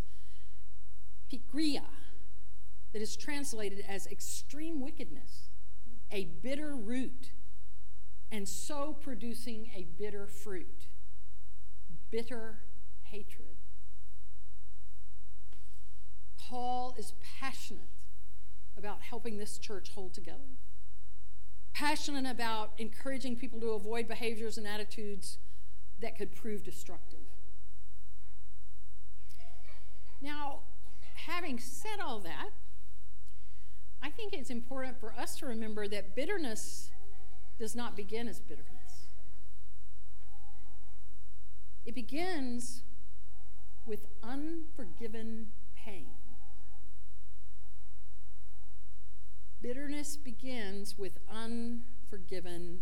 pikria, 1.31 1.83
that 2.93 3.01
is 3.01 3.15
translated 3.15 3.83
as 3.87 4.07
extreme 4.07 4.79
wickedness, 4.79 5.49
a 6.11 6.25
bitter 6.25 6.75
root, 6.75 7.31
and 8.31 8.47
so 8.47 8.93
producing 8.93 9.71
a 9.75 9.87
bitter 9.97 10.27
fruit. 10.27 10.87
Bitter 12.11 12.59
hatred. 13.03 13.57
Paul 16.37 16.93
is 16.97 17.13
passionate 17.39 17.81
about 18.77 19.01
helping 19.01 19.37
this 19.37 19.57
church 19.57 19.89
hold 19.95 20.13
together, 20.13 20.57
passionate 21.73 22.29
about 22.29 22.71
encouraging 22.77 23.35
people 23.35 23.59
to 23.59 23.71
avoid 23.71 24.07
behaviors 24.07 24.57
and 24.57 24.67
attitudes 24.67 25.37
that 26.01 26.17
could 26.17 26.35
prove 26.35 26.63
destructive. 26.63 27.19
Now, 30.21 30.59
having 31.15 31.59
said 31.59 31.99
all 32.03 32.19
that, 32.19 32.49
I 34.01 34.09
think 34.09 34.33
it's 34.33 34.49
important 34.49 34.99
for 34.99 35.13
us 35.13 35.37
to 35.37 35.45
remember 35.45 35.87
that 35.87 36.15
bitterness 36.15 36.91
does 37.57 37.75
not 37.75 37.95
begin 37.95 38.27
as 38.27 38.39
bitterness. 38.39 39.07
It 41.85 41.95
begins 41.95 42.83
with 43.85 44.07
unforgiven 44.21 45.47
pain. 45.75 46.07
Bitterness 49.63 50.17
begins 50.17 50.97
with 50.97 51.19
unforgiven 51.31 52.81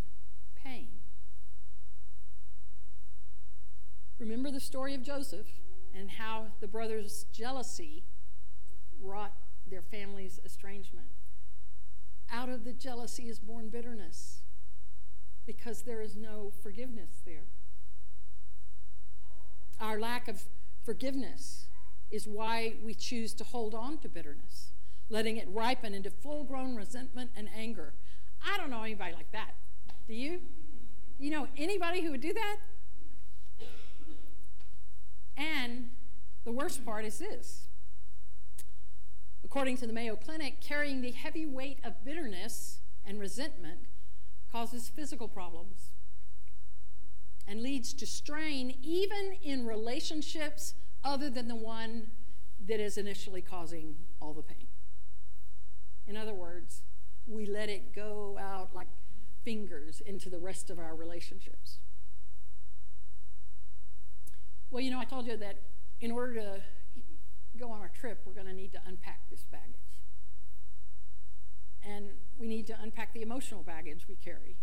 pain. 0.56 0.88
Remember 4.18 4.50
the 4.50 4.60
story 4.60 4.96
of 4.96 5.04
Joseph 5.04 5.46
and 5.96 6.10
how 6.10 6.48
the 6.60 6.68
brothers' 6.68 7.28
jealousy 7.32 8.04
wrought 9.00 9.34
their 9.70 9.84
family's 9.84 10.40
estrangement. 10.44 11.10
Out 12.32 12.50
of 12.50 12.66
the 12.66 12.74
jealousy 12.74 13.30
is 13.30 13.38
born 13.38 13.70
bitterness 13.70 14.40
because 15.46 15.84
there 15.84 16.02
is 16.02 16.16
no 16.16 16.52
forgiveness 16.64 17.22
there. 17.28 17.46
Our 19.80 20.00
lack 20.00 20.28
of 20.28 20.42
forgiveness 20.84 21.68
is 22.10 22.28
why 22.28 22.74
we 22.84 22.96
choose 22.96 23.36
to 23.36 23.44
hold 23.44 23.76
on 23.76 24.00
to 24.00 24.10
bitterness, 24.10 24.72
letting 25.12 25.38
it 25.38 25.48
ripen 25.50 25.94
into 25.94 26.10
full 26.10 26.44
grown 26.44 26.76
resentment 26.76 27.30
and 27.36 27.50
anger. 27.56 27.94
I 28.44 28.58
don't 28.58 28.70
know 28.70 28.82
anybody 28.82 29.14
like 29.14 29.32
that. 29.34 29.56
Do 30.08 30.14
you? 30.14 30.40
You 31.20 31.30
know 31.30 31.48
anybody 31.58 32.02
who 32.02 32.12
would 32.12 32.22
do 32.22 32.34
that? 32.34 32.58
And 35.38 35.90
the 36.44 36.52
worst 36.52 36.84
part 36.84 37.06
is 37.06 37.20
this. 37.20 37.68
According 39.44 39.78
to 39.78 39.88
the 39.88 39.94
Mayo 39.94 40.16
Clinic, 40.16 40.62
carrying 40.62 41.02
the 41.02 41.12
heavy 41.12 41.46
weight 41.46 41.80
of 41.84 42.04
bitterness 42.04 42.80
and 43.06 43.20
resentment 43.20 43.80
causes 44.52 44.90
physical 44.90 45.28
problems 45.28 45.92
and 47.48 47.62
leads 47.62 47.94
to 47.94 48.06
strain 48.06 48.78
even 48.82 49.34
in 49.44 49.66
relationships 49.66 50.74
other 51.04 51.30
than 51.30 51.48
the 51.48 51.56
one 51.56 52.08
that 52.68 52.80
is 52.80 52.98
initially 52.98 53.42
causing 53.42 53.96
all 54.22 54.34
the 54.34 54.42
pain. 54.42 54.68
In 56.08 56.18
other 56.18 56.34
words, 56.34 56.82
we 57.28 57.46
let 57.46 57.70
it 57.70 57.94
go 57.94 58.38
out 58.40 58.70
like 58.76 58.88
fingers 59.44 60.02
into 60.06 60.30
the 60.30 60.40
rest 60.40 60.70
of 60.70 60.80
our 60.80 60.96
relationships. 60.96 61.80
Well, 64.70 64.82
you 64.82 64.92
know, 64.92 65.00
I 65.00 65.06
told 65.06 65.28
you 65.28 65.38
that 65.38 65.60
in 66.00 66.12
order 66.12 66.34
to 66.36 66.62
go 67.60 67.72
on 67.72 67.82
our 67.82 67.90
trip, 67.90 68.22
we're 68.26 68.34
going 68.34 68.48
to 68.48 68.54
need 68.54 68.72
to 68.74 68.82
unpack 68.88 69.30
this 69.30 69.44
baggage. 69.52 69.76
And 71.84 72.10
we 72.40 72.48
need 72.48 72.68
to 72.68 72.78
unpack 72.82 73.14
the 73.14 73.22
emotional 73.22 73.64
baggage 73.64 74.08
we 74.08 74.16
carry. 74.16 74.56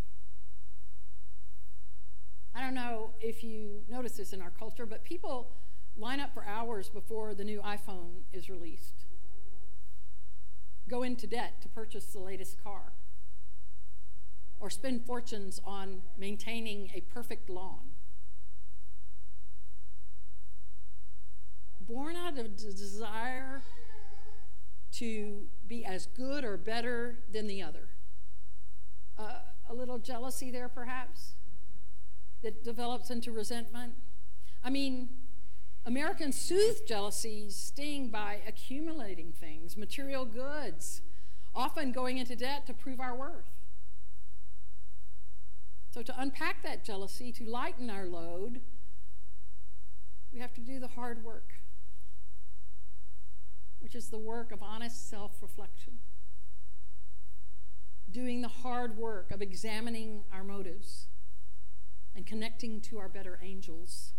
I 2.54 2.60
don't 2.60 2.74
know 2.74 3.10
if 3.20 3.44
you 3.44 3.82
notice 3.88 4.12
this 4.12 4.32
in 4.32 4.40
our 4.40 4.50
culture, 4.50 4.86
but 4.86 5.04
people 5.04 5.50
line 5.96 6.20
up 6.20 6.32
for 6.32 6.44
hours 6.44 6.88
before 6.88 7.34
the 7.34 7.44
new 7.44 7.60
iPhone 7.60 8.22
is 8.32 8.48
released, 8.48 9.04
go 10.88 11.02
into 11.02 11.26
debt 11.26 11.60
to 11.62 11.68
purchase 11.68 12.06
the 12.06 12.18
latest 12.18 12.62
car, 12.62 12.92
or 14.60 14.70
spend 14.70 15.04
fortunes 15.04 15.60
on 15.64 16.02
maintaining 16.18 16.90
a 16.94 17.00
perfect 17.00 17.48
lawn. 17.48 17.90
Born 21.80 22.16
out 22.16 22.30
of 22.30 22.36
the 22.36 22.72
desire 22.72 23.62
to 24.92 25.46
be 25.66 25.84
as 25.84 26.06
good 26.06 26.44
or 26.44 26.56
better 26.56 27.20
than 27.30 27.46
the 27.46 27.62
other. 27.62 27.88
Uh, 29.18 29.38
a 29.68 29.74
little 29.74 29.98
jealousy 29.98 30.50
there, 30.50 30.68
perhaps, 30.68 31.34
that 32.42 32.64
develops 32.64 33.10
into 33.10 33.32
resentment. 33.32 33.94
I 34.64 34.70
mean, 34.70 35.08
Americans 35.84 36.38
soothe 36.38 36.86
jealousy's 36.86 37.56
sting 37.56 38.08
by 38.08 38.38
accumulating 38.46 39.32
things, 39.32 39.76
material 39.76 40.24
goods, 40.24 41.00
often 41.54 41.92
going 41.92 42.18
into 42.18 42.36
debt 42.36 42.66
to 42.66 42.74
prove 42.74 43.00
our 43.00 43.16
worth. 43.16 43.50
So, 45.90 46.02
to 46.02 46.14
unpack 46.20 46.62
that 46.62 46.84
jealousy, 46.84 47.32
to 47.32 47.44
lighten 47.44 47.88
our 47.90 48.04
load, 48.04 48.60
we 50.32 50.38
have 50.38 50.52
to 50.54 50.60
do 50.60 50.78
the 50.78 50.88
hard 50.88 51.24
work, 51.24 51.54
which 53.80 53.94
is 53.94 54.10
the 54.10 54.18
work 54.18 54.52
of 54.52 54.62
honest 54.62 55.08
self 55.08 55.42
reflection. 55.42 55.94
Doing 58.10 58.42
the 58.42 58.48
hard 58.48 58.96
work 58.96 59.30
of 59.30 59.42
examining 59.42 60.24
our 60.32 60.44
motives 60.44 61.08
and 62.14 62.26
connecting 62.26 62.80
to 62.82 62.98
our 62.98 63.08
better 63.08 63.38
angels 63.42 64.12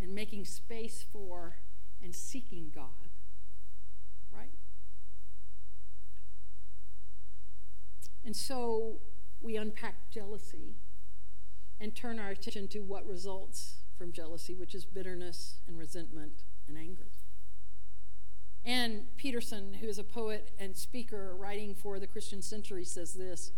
and 0.00 0.14
making 0.14 0.44
space 0.44 1.04
for 1.12 1.56
and 2.02 2.14
seeking 2.14 2.70
God. 2.74 3.10
Right? 4.32 4.52
And 8.24 8.36
so 8.36 8.98
we 9.40 9.56
unpack 9.56 10.10
jealousy 10.10 10.76
and 11.80 11.94
turn 11.94 12.18
our 12.18 12.30
attention 12.30 12.68
to 12.68 12.80
what 12.80 13.06
results 13.06 13.76
from 13.96 14.12
jealousy, 14.12 14.54
which 14.54 14.74
is 14.74 14.84
bitterness 14.84 15.58
and 15.66 15.78
resentment 15.78 16.42
and 16.68 16.76
anger. 16.76 17.06
Ann 18.64 19.06
Peterson, 19.16 19.74
who 19.80 19.88
is 19.88 19.98
a 19.98 20.04
poet 20.04 20.50
and 20.58 20.76
speaker 20.76 21.34
writing 21.34 21.74
for 21.74 21.98
the 21.98 22.06
Christian 22.06 22.42
Century, 22.42 22.84
says 22.84 23.14
this 23.14 23.52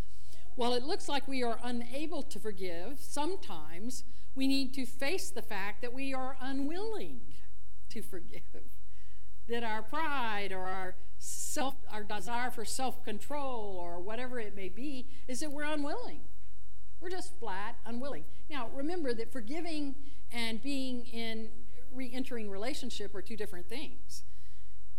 While 0.61 0.75
it 0.75 0.83
looks 0.83 1.09
like 1.09 1.27
we 1.27 1.43
are 1.43 1.59
unable 1.65 2.23
to 2.23 2.39
forgive, 2.39 3.01
sometimes 3.01 4.05
we 4.35 4.47
need 4.47 4.75
to 4.75 4.85
face 4.85 5.31
the 5.31 5.41
fact 5.41 5.81
that 5.81 5.95
we 5.95 6.13
are 6.13 6.37
unwilling 6.39 7.23
to 7.89 8.03
forgive. 8.03 8.43
That 9.49 9.65
our 9.65 9.81
pride 9.81 10.53
or 10.53 10.67
our 10.67 10.97
self 11.17 11.77
our 11.91 12.05
desire 12.05 12.51
for 12.51 12.67
self-control 12.67 13.79
or 13.81 14.01
whatever 14.01 14.39
it 14.39 14.55
may 14.55 14.69
be 14.69 15.07
is 15.29 15.41
that 15.41 15.51
we're 15.51 15.65
unwilling. 15.65 16.21
We're 17.01 17.09
just 17.09 17.39
flat 17.39 17.77
unwilling. 17.87 18.25
Now, 18.51 18.69
remember 18.75 19.15
that 19.15 19.33
forgiving 19.33 19.95
and 20.31 20.63
being 20.63 21.07
in 21.07 21.49
re-entering 21.91 22.51
relationship 22.51 23.15
are 23.15 23.23
two 23.23 23.39
different 23.39 23.71
things. 23.71 24.25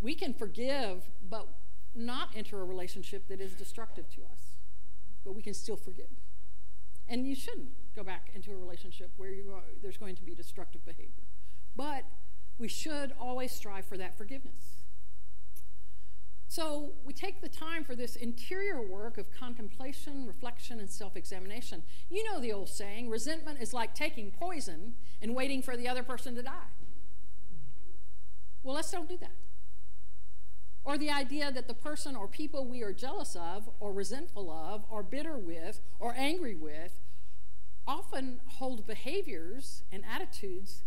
We 0.01 0.15
can 0.15 0.33
forgive 0.33 1.07
but 1.29 1.47
not 1.93 2.29
enter 2.35 2.59
a 2.59 2.65
relationship 2.65 3.27
that 3.27 3.39
is 3.39 3.53
destructive 3.53 4.09
to 4.15 4.21
us. 4.21 4.50
But 5.23 5.33
we 5.33 5.41
can 5.41 5.53
still 5.53 5.75
forgive. 5.75 6.09
And 7.07 7.27
you 7.27 7.35
shouldn't 7.35 7.69
go 7.95 8.03
back 8.03 8.29
into 8.33 8.51
a 8.51 8.55
relationship 8.55 9.11
where 9.17 9.29
are, 9.53 9.61
there's 9.81 9.97
going 9.97 10.15
to 10.15 10.23
be 10.23 10.33
destructive 10.33 10.85
behavior. 10.85 11.25
But 11.75 12.05
we 12.57 12.67
should 12.67 13.13
always 13.19 13.51
strive 13.51 13.85
for 13.85 13.97
that 13.97 14.17
forgiveness. 14.17 14.81
So 16.47 16.91
we 17.05 17.13
take 17.13 17.41
the 17.41 17.47
time 17.47 17.85
for 17.85 17.95
this 17.95 18.17
interior 18.17 18.81
work 18.81 19.17
of 19.17 19.31
contemplation, 19.31 20.25
reflection, 20.25 20.81
and 20.81 20.89
self 20.89 21.15
examination. 21.15 21.83
You 22.09 22.25
know 22.25 22.41
the 22.41 22.51
old 22.51 22.67
saying 22.67 23.09
resentment 23.09 23.61
is 23.61 23.73
like 23.73 23.95
taking 23.95 24.31
poison 24.31 24.95
and 25.21 25.33
waiting 25.33 25.61
for 25.61 25.77
the 25.77 25.87
other 25.87 26.03
person 26.03 26.35
to 26.35 26.43
die. 26.43 26.71
Well, 28.63 28.75
let's 28.75 28.91
don't 28.91 29.07
do 29.07 29.17
that. 29.17 29.31
Or 30.83 30.97
the 30.97 31.11
idea 31.11 31.51
that 31.51 31.67
the 31.67 31.73
person 31.73 32.15
or 32.15 32.27
people 32.27 32.65
we 32.65 32.81
are 32.81 32.93
jealous 32.93 33.35
of, 33.35 33.69
or 33.79 33.93
resentful 33.93 34.49
of, 34.49 34.83
or 34.89 35.03
bitter 35.03 35.37
with, 35.37 35.79
or 35.99 36.13
angry 36.17 36.55
with 36.55 36.99
often 37.87 38.39
hold 38.47 38.87
behaviors 38.87 39.83
and 39.91 40.03
attitudes 40.11 40.83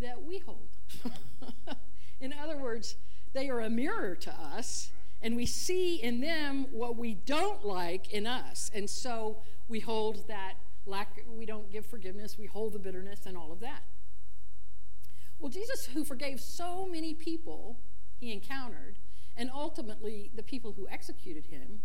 that 0.00 0.22
we 0.22 0.38
hold. 0.38 0.68
in 2.20 2.32
other 2.32 2.56
words, 2.56 2.96
they 3.32 3.48
are 3.48 3.60
a 3.60 3.70
mirror 3.70 4.14
to 4.14 4.32
us, 4.32 4.90
and 5.20 5.36
we 5.36 5.46
see 5.46 5.96
in 5.96 6.20
them 6.20 6.66
what 6.70 6.96
we 6.96 7.14
don't 7.14 7.64
like 7.64 8.12
in 8.12 8.26
us. 8.26 8.70
And 8.74 8.88
so 8.88 9.38
we 9.68 9.80
hold 9.80 10.26
that 10.28 10.54
lack, 10.86 11.20
we 11.28 11.44
don't 11.44 11.70
give 11.70 11.84
forgiveness, 11.84 12.38
we 12.38 12.46
hold 12.46 12.72
the 12.72 12.78
bitterness 12.78 13.26
and 13.26 13.36
all 13.36 13.52
of 13.52 13.60
that. 13.60 13.82
Well, 15.38 15.50
Jesus, 15.50 15.86
who 15.86 16.04
forgave 16.04 16.40
so 16.40 16.86
many 16.86 17.14
people 17.14 17.78
he 18.18 18.32
encountered, 18.32 18.98
and 19.36 19.50
ultimately 19.52 20.30
the 20.34 20.42
people 20.42 20.72
who 20.72 20.88
executed 20.88 21.46
him, 21.46 21.80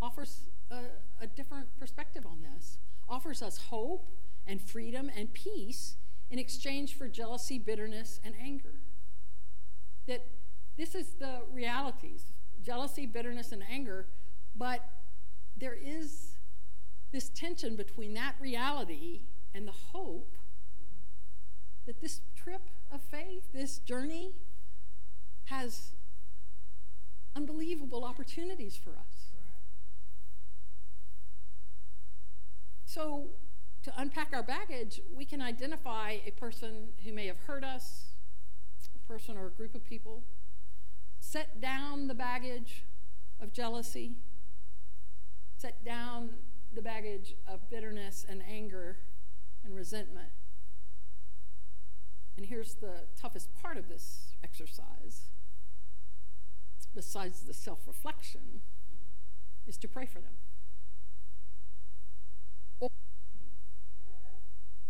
offers 0.00 0.50
a, 0.70 0.80
a 1.20 1.26
different 1.26 1.68
perspective 1.78 2.26
on 2.26 2.42
this 2.42 2.78
offers 3.08 3.42
us 3.42 3.58
hope 3.70 4.08
and 4.46 4.60
freedom 4.60 5.10
and 5.16 5.32
peace 5.32 5.96
in 6.30 6.38
exchange 6.38 6.96
for 6.96 7.08
jealousy, 7.08 7.58
bitterness, 7.58 8.20
and 8.24 8.34
anger. 8.40 8.80
That 10.06 10.26
this 10.76 10.94
is 10.94 11.14
the 11.14 11.42
realities 11.50 12.32
jealousy, 12.62 13.06
bitterness, 13.06 13.52
and 13.52 13.62
anger, 13.70 14.08
but 14.56 14.80
there 15.56 15.76
is 15.80 16.36
this 17.12 17.28
tension 17.28 17.76
between 17.76 18.12
that 18.14 18.34
reality 18.40 19.20
and 19.54 19.68
the 19.68 19.72
hope 19.92 20.36
that 21.86 22.00
this 22.00 22.22
trip 22.34 22.62
of 22.90 23.00
faith, 23.02 23.44
this 23.52 23.78
journey, 23.78 24.32
has 25.46 25.92
unbelievable 27.34 28.04
opportunities 28.04 28.76
for 28.76 28.90
us. 28.90 29.32
So, 32.84 33.26
to 33.82 33.92
unpack 33.96 34.30
our 34.32 34.42
baggage, 34.42 35.00
we 35.14 35.24
can 35.24 35.42
identify 35.42 36.16
a 36.26 36.30
person 36.30 36.88
who 37.04 37.12
may 37.12 37.26
have 37.26 37.38
hurt 37.46 37.62
us, 37.62 38.06
a 38.94 39.12
person 39.12 39.36
or 39.36 39.46
a 39.46 39.50
group 39.50 39.74
of 39.74 39.84
people, 39.84 40.22
set 41.20 41.60
down 41.60 42.08
the 42.08 42.14
baggage, 42.14 42.84
of 43.40 43.52
jealousy, 43.52 44.16
set 45.56 45.84
down 45.84 46.30
the 46.74 46.82
baggage 46.82 47.34
of 47.46 47.68
bitterness 47.70 48.24
and 48.28 48.42
anger 48.48 48.98
and 49.64 49.74
resentment. 49.74 50.28
And 52.36 52.46
here's 52.46 52.74
the 52.74 53.06
toughest 53.18 53.48
part 53.60 53.76
of 53.76 53.88
this 53.88 54.34
exercise, 54.44 55.30
besides 56.94 57.40
the 57.40 57.54
self 57.54 57.86
reflection, 57.86 58.60
is 59.66 59.76
to 59.78 59.88
pray 59.88 60.06
for 60.06 60.20
them. 60.20 60.34
Or, 62.78 62.90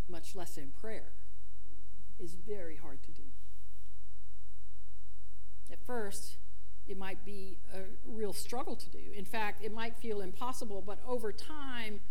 much 0.09 0.35
less 0.35 0.57
in 0.57 0.71
prayer, 0.79 1.13
is 2.19 2.35
very 2.35 2.75
hard 2.75 3.01
to 3.03 3.11
do. 3.11 3.23
At 5.71 5.79
first, 5.85 6.37
it 6.87 6.97
might 6.97 7.23
be 7.25 7.57
a 7.73 7.81
real 8.05 8.33
struggle 8.33 8.75
to 8.75 8.89
do. 8.89 8.99
In 9.15 9.25
fact, 9.25 9.63
it 9.63 9.73
might 9.73 9.95
feel 9.95 10.21
impossible, 10.21 10.81
but 10.85 10.99
over 11.07 11.31
time, 11.31 12.01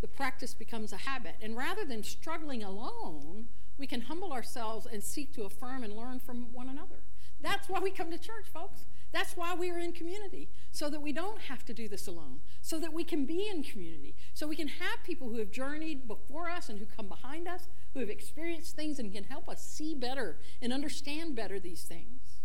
the 0.00 0.08
practice 0.08 0.54
becomes 0.54 0.92
a 0.92 0.98
habit. 0.98 1.36
And 1.40 1.56
rather 1.56 1.84
than 1.84 2.02
struggling 2.02 2.62
alone, 2.62 3.46
we 3.78 3.86
can 3.86 4.02
humble 4.02 4.32
ourselves 4.32 4.86
and 4.90 5.02
seek 5.02 5.34
to 5.34 5.44
affirm 5.44 5.82
and 5.84 5.94
learn 5.94 6.20
from 6.20 6.52
one 6.52 6.68
another. 6.68 7.02
That's 7.40 7.68
why 7.68 7.80
we 7.80 7.90
come 7.90 8.10
to 8.10 8.18
church, 8.18 8.46
folks. 8.52 8.86
That's 9.12 9.36
why 9.36 9.54
we 9.54 9.70
are 9.70 9.78
in 9.78 9.92
community, 9.92 10.48
so 10.70 10.88
that 10.88 11.02
we 11.02 11.12
don't 11.12 11.40
have 11.42 11.64
to 11.66 11.74
do 11.74 11.86
this 11.88 12.06
alone, 12.06 12.40
so 12.62 12.78
that 12.78 12.92
we 12.92 13.04
can 13.04 13.26
be 13.26 13.48
in 13.48 13.62
community, 13.62 14.14
so 14.32 14.46
we 14.46 14.56
can 14.56 14.68
have 14.68 15.02
people 15.04 15.28
who 15.28 15.38
have 15.38 15.50
journeyed 15.50 16.08
before 16.08 16.48
us 16.48 16.68
and 16.68 16.78
who 16.78 16.86
come 16.86 17.08
behind 17.08 17.46
us, 17.46 17.68
who 17.92 18.00
have 18.00 18.08
experienced 18.08 18.74
things 18.74 18.98
and 18.98 19.12
can 19.12 19.24
help 19.24 19.48
us 19.48 19.62
see 19.62 19.94
better 19.94 20.38
and 20.62 20.72
understand 20.72 21.34
better 21.34 21.60
these 21.60 21.82
things. 21.82 22.40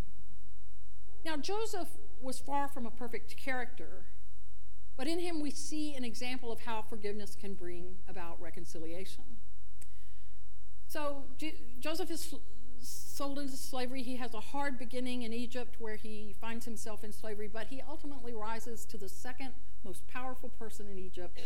Now, 1.24 1.38
Joseph 1.38 1.90
was 2.20 2.40
far 2.40 2.68
from 2.68 2.86
a 2.86 2.92
perfect 2.92 3.38
character, 3.38 4.06
but 4.98 5.08
in 5.08 5.20
him 5.20 5.40
we 5.40 5.52
see 5.52 5.94
an 5.94 6.04
example 6.04 6.52
of 6.52 6.62
how 6.62 6.82
forgiveness 6.82 7.38
can 7.40 7.54
bring 7.54 7.98
about 8.10 8.42
reconciliation. 8.42 9.24
So, 10.88 11.24
J- 11.38 11.56
Joseph 11.80 12.10
is 12.12 12.34
sold 12.82 13.40
into 13.40 13.58
slavery. 13.58 14.04
He 14.04 14.16
has 14.18 14.34
a 14.34 14.40
hard 14.40 14.78
beginning 14.78 15.24
in 15.24 15.34
Egypt 15.34 15.76
where 15.80 15.96
he 15.96 16.36
finds 16.40 16.66
himself 16.66 17.04
in 17.04 17.12
slavery, 17.12 17.50
but 17.52 17.68
he 17.68 17.82
ultimately 17.88 18.34
rises 18.34 18.86
to 18.86 18.98
the 18.98 19.10
second 19.10 19.50
most 19.84 20.08
powerful 20.08 20.50
person 20.50 20.88
in 20.90 20.98
Egypt 20.98 21.40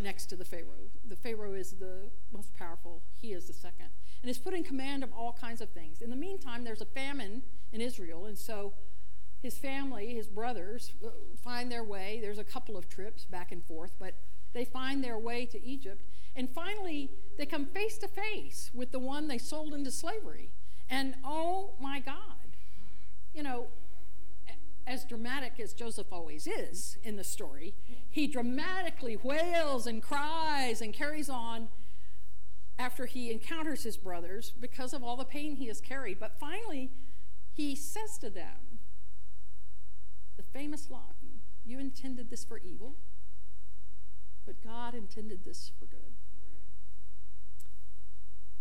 next 0.00 0.26
to 0.26 0.36
the 0.36 0.44
Pharaoh. 0.44 0.90
The 1.08 1.16
Pharaoh 1.16 1.54
is 1.54 1.72
the 1.72 2.10
most 2.32 2.54
powerful, 2.54 3.02
he 3.20 3.32
is 3.32 3.46
the 3.46 3.52
second. 3.52 3.88
And 4.22 4.30
is 4.30 4.38
put 4.38 4.54
in 4.54 4.64
command 4.64 5.04
of 5.04 5.12
all 5.12 5.36
kinds 5.38 5.60
of 5.60 5.70
things. 5.70 6.00
In 6.00 6.10
the 6.10 6.16
meantime, 6.16 6.64
there's 6.64 6.80
a 6.80 6.86
famine 6.86 7.42
in 7.72 7.80
Israel, 7.80 8.26
and 8.26 8.38
so 8.38 8.72
his 9.42 9.56
family, 9.58 10.14
his 10.14 10.26
brothers, 10.26 10.92
uh, 11.04 11.10
find 11.42 11.70
their 11.70 11.84
way. 11.84 12.18
There's 12.22 12.38
a 12.38 12.44
couple 12.44 12.76
of 12.76 12.88
trips 12.88 13.24
back 13.24 13.52
and 13.52 13.62
forth, 13.64 13.92
but 13.98 14.14
they 14.54 14.64
find 14.64 15.04
their 15.04 15.18
way 15.18 15.44
to 15.46 15.62
Egypt. 15.62 16.02
And 16.34 16.48
finally, 16.48 17.10
they 17.36 17.46
come 17.46 17.66
face 17.66 17.98
to 17.98 18.08
face 18.08 18.70
with 18.72 18.92
the 18.92 18.98
one 18.98 19.28
they 19.28 19.38
sold 19.38 19.74
into 19.74 19.90
slavery. 19.90 20.52
And 20.88 21.14
oh 21.24 21.74
my 21.80 22.00
God, 22.00 22.56
you 23.34 23.42
know, 23.42 23.66
as 24.86 25.04
dramatic 25.04 25.58
as 25.60 25.72
Joseph 25.72 26.12
always 26.12 26.46
is 26.46 26.98
in 27.02 27.16
the 27.16 27.24
story, 27.24 27.74
he 28.08 28.26
dramatically 28.26 29.16
wails 29.16 29.86
and 29.86 30.02
cries 30.02 30.80
and 30.80 30.92
carries 30.92 31.28
on 31.28 31.68
after 32.78 33.06
he 33.06 33.30
encounters 33.30 33.84
his 33.84 33.96
brothers 33.96 34.52
because 34.60 34.92
of 34.92 35.02
all 35.02 35.16
the 35.16 35.24
pain 35.24 35.56
he 35.56 35.66
has 35.68 35.80
carried. 35.80 36.18
But 36.18 36.38
finally, 36.38 36.90
he 37.52 37.74
says 37.74 38.18
to 38.18 38.30
them, 38.30 38.78
the 40.36 40.42
famous 40.42 40.90
line 40.90 41.40
You 41.64 41.78
intended 41.78 42.28
this 42.28 42.44
for 42.44 42.58
evil, 42.58 42.96
but 44.46 44.62
God 44.62 44.94
intended 44.94 45.44
this 45.44 45.70
for 45.78 45.86
good. 45.86 46.12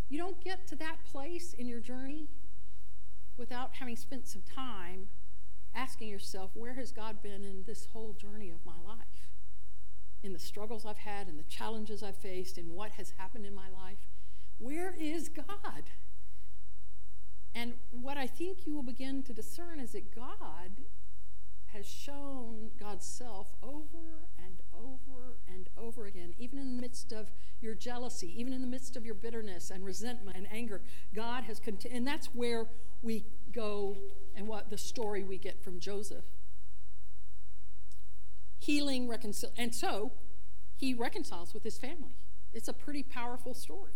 You 0.09 0.17
don't 0.17 0.43
get 0.43 0.67
to 0.67 0.75
that 0.75 1.03
place 1.11 1.53
in 1.53 1.67
your 1.67 1.79
journey 1.79 2.27
without 3.37 3.75
having 3.75 3.95
spent 3.95 4.27
some 4.27 4.43
time 4.43 5.07
asking 5.75 6.07
yourself, 6.07 6.51
where 6.53 6.75
has 6.75 6.91
God 6.91 7.23
been 7.23 7.43
in 7.43 7.63
this 7.65 7.87
whole 7.93 8.13
journey 8.13 8.51
of 8.51 8.65
my 8.65 8.77
life? 8.85 9.29
In 10.21 10.31
the 10.31 10.39
struggles 10.39 10.85
I've 10.85 10.99
had, 10.99 11.27
in 11.27 11.37
the 11.37 11.43
challenges 11.43 12.03
I've 12.03 12.15
faced, 12.15 12.57
in 12.57 12.73
what 12.73 12.91
has 12.91 13.13
happened 13.17 13.45
in 13.45 13.55
my 13.55 13.69
life? 13.69 14.07
Where 14.59 14.93
is 14.99 15.29
God? 15.29 15.83
And 17.55 17.73
what 17.91 18.17
I 18.17 18.27
think 18.27 18.65
you 18.65 18.75
will 18.75 18.83
begin 18.83 19.23
to 19.23 19.33
discern 19.33 19.79
is 19.79 19.91
that 19.93 20.15
God 20.15 20.83
has 21.73 21.87
shown 21.87 22.71
God's 22.79 23.05
self 23.05 23.55
over 23.61 24.27
and 24.37 24.61
over 24.73 25.37
and 25.47 25.69
over 25.77 26.05
again, 26.05 26.33
even 26.37 26.59
in 26.59 26.75
the 26.75 26.81
midst 26.81 27.11
of 27.11 27.31
your 27.61 27.75
jealousy, 27.75 28.31
even 28.39 28.53
in 28.53 28.61
the 28.61 28.67
midst 28.67 28.95
of 28.95 29.05
your 29.05 29.15
bitterness 29.15 29.71
and 29.71 29.83
resentment 29.83 30.37
and 30.37 30.47
anger. 30.51 30.81
God 31.13 31.43
has 31.45 31.59
continued, 31.59 31.97
and 31.97 32.07
that's 32.07 32.27
where 32.27 32.67
we 33.01 33.25
go 33.51 33.97
and 34.35 34.47
what 34.47 34.69
the 34.69 34.77
story 34.77 35.23
we 35.23 35.37
get 35.37 35.63
from 35.63 35.79
Joseph. 35.79 36.25
Healing, 38.59 39.07
reconcil, 39.07 39.51
and 39.57 39.73
so 39.73 40.13
he 40.75 40.93
reconciles 40.93 41.53
with 41.53 41.63
his 41.63 41.77
family. 41.77 42.15
It's 42.53 42.67
a 42.67 42.73
pretty 42.73 43.03
powerful 43.03 43.53
story. 43.53 43.93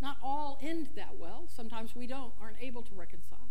Not 0.00 0.16
all 0.22 0.58
end 0.62 0.90
that 0.96 1.16
well. 1.18 1.44
Sometimes 1.48 1.94
we 1.94 2.06
don't, 2.06 2.32
aren't 2.40 2.56
able 2.60 2.82
to 2.82 2.94
reconcile. 2.94 3.48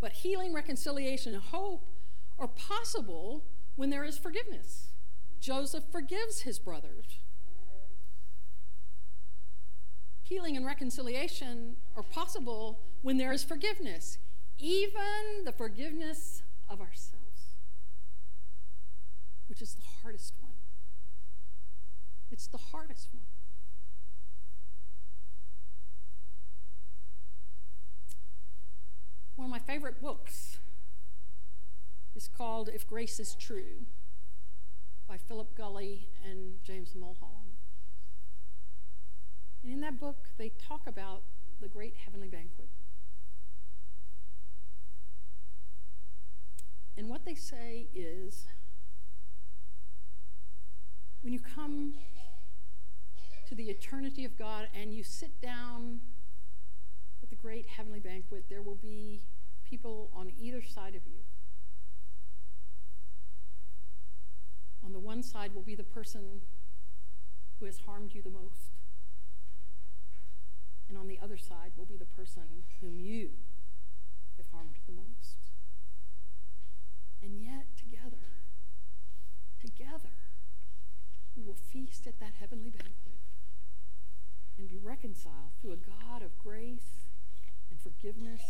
But 0.00 0.12
healing, 0.12 0.52
reconciliation, 0.52 1.34
and 1.34 1.42
hope 1.42 1.86
are 2.42 2.48
possible 2.48 3.44
when 3.76 3.90
there 3.90 4.04
is 4.04 4.18
forgiveness. 4.18 4.88
Joseph 5.40 5.84
forgives 5.90 6.40
his 6.40 6.58
brothers. 6.58 7.20
Healing 10.22 10.56
and 10.56 10.66
reconciliation 10.66 11.76
are 11.96 12.02
possible 12.02 12.80
when 13.02 13.16
there 13.16 13.32
is 13.32 13.44
forgiveness, 13.44 14.18
even 14.58 15.44
the 15.44 15.52
forgiveness 15.52 16.42
of 16.68 16.80
ourselves, 16.80 17.54
which 19.48 19.62
is 19.62 19.74
the 19.74 19.82
hardest 20.02 20.34
one. 20.40 20.52
It's 22.30 22.46
the 22.46 22.58
hardest 22.58 23.08
one. 23.12 23.22
One 29.36 29.46
of 29.46 29.50
my 29.50 29.58
favorite 29.58 30.00
books 30.00 30.58
is 32.14 32.28
called 32.28 32.68
If 32.68 32.86
Grace 32.86 33.18
is 33.18 33.34
True 33.34 33.86
by 35.08 35.16
Philip 35.16 35.56
Gulley 35.56 36.08
and 36.24 36.62
James 36.62 36.94
Mulholland. 36.94 37.56
And 39.62 39.72
in 39.72 39.80
that 39.80 39.98
book, 39.98 40.28
they 40.38 40.50
talk 40.50 40.86
about 40.86 41.22
the 41.60 41.68
great 41.68 41.94
heavenly 42.04 42.28
banquet. 42.28 42.68
And 46.96 47.08
what 47.08 47.24
they 47.24 47.34
say 47.34 47.88
is 47.94 48.46
when 51.22 51.32
you 51.32 51.40
come 51.40 51.94
to 53.48 53.54
the 53.54 53.70
eternity 53.70 54.24
of 54.24 54.36
God 54.36 54.68
and 54.74 54.92
you 54.92 55.02
sit 55.02 55.40
down 55.40 56.00
at 57.22 57.30
the 57.30 57.36
great 57.36 57.66
heavenly 57.66 58.00
banquet, 58.00 58.44
there 58.50 58.62
will 58.62 58.74
be 58.76 59.22
people 59.64 60.10
on 60.14 60.30
either 60.38 60.62
side 60.62 60.94
of 60.94 61.06
you 61.06 61.21
On 64.84 64.92
the 64.92 64.98
one 64.98 65.22
side 65.22 65.54
will 65.54 65.62
be 65.62 65.74
the 65.74 65.84
person 65.84 66.40
who 67.58 67.66
has 67.66 67.78
harmed 67.86 68.14
you 68.14 68.22
the 68.22 68.30
most, 68.30 68.72
and 70.88 70.98
on 70.98 71.08
the 71.08 71.18
other 71.22 71.36
side 71.36 71.72
will 71.76 71.84
be 71.84 71.96
the 71.96 72.04
person 72.04 72.64
whom 72.80 72.98
you 72.98 73.30
have 74.36 74.46
harmed 74.52 74.74
the 74.86 74.92
most. 74.92 75.36
And 77.22 77.40
yet, 77.40 77.66
together, 77.76 78.26
together, 79.60 80.16
we 81.36 81.42
will 81.44 81.54
feast 81.54 82.06
at 82.06 82.18
that 82.18 82.34
heavenly 82.40 82.70
banquet 82.70 83.22
and 84.58 84.68
be 84.68 84.78
reconciled 84.82 85.54
through 85.60 85.72
a 85.72 85.76
God 85.76 86.22
of 86.22 86.36
grace 86.42 87.06
and 87.70 87.80
forgiveness 87.80 88.42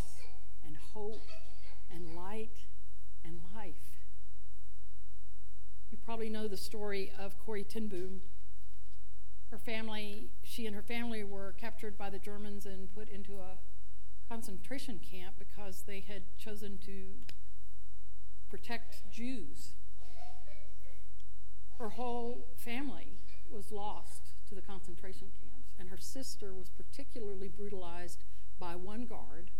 and 0.66 0.77
hope 0.95 1.23
and 1.95 2.16
light 2.16 2.64
and 3.25 3.40
life. 3.55 4.02
You 5.92 5.98
probably 6.07 6.31
know 6.31 6.48
the 6.48 6.57
story 6.57 7.12
of 7.18 7.38
Corrie 7.38 7.64
ten 7.64 7.87
Boom. 7.87 8.22
Her 9.50 9.59
family, 9.59 10.31
she 10.42 10.66
and 10.66 10.74
her 10.74 10.81
family 10.81 11.22
were 11.22 11.55
captured 11.61 11.98
by 11.98 12.09
the 12.09 12.18
Germans 12.18 12.64
and 12.64 12.92
put 12.94 13.11
into 13.11 13.35
a 13.35 13.59
concentration 14.26 14.98
camp 14.98 15.35
because 15.38 15.83
they 15.87 16.00
had 16.00 16.22
chosen 16.38 16.78
to 16.87 17.09
protect 18.48 19.12
Jews. 19.12 19.72
Her 21.78 21.90
whole 21.90 22.46
family 22.57 23.18
was 23.50 23.70
lost 23.70 24.31
to 24.48 24.55
the 24.55 24.62
concentration 24.62 25.28
camps, 25.42 25.74
and 25.78 25.90
her 25.90 25.98
sister 25.98 26.55
was 26.55 26.70
particularly 26.70 27.48
brutalized 27.48 28.24
by 28.59 28.76
one 28.76 29.05
guard 29.05 29.50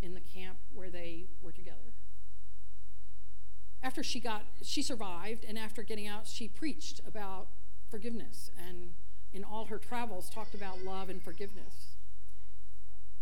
in 0.00 0.14
the 0.14 0.20
camp 0.20 0.56
where 0.72 0.88
they 0.88 1.26
were 1.42 1.52
together. 1.52 1.92
After 3.82 4.02
she 4.02 4.20
got, 4.20 4.44
she 4.62 4.82
survived, 4.82 5.44
and 5.44 5.58
after 5.58 5.82
getting 5.82 6.06
out, 6.06 6.26
she 6.26 6.48
preached 6.48 7.00
about 7.06 7.48
forgiveness 7.90 8.50
and 8.56 8.92
in 9.32 9.44
all 9.44 9.66
her 9.66 9.78
travels 9.78 10.28
talked 10.28 10.54
about 10.54 10.84
love 10.84 11.08
and 11.08 11.22
forgiveness. 11.22 11.96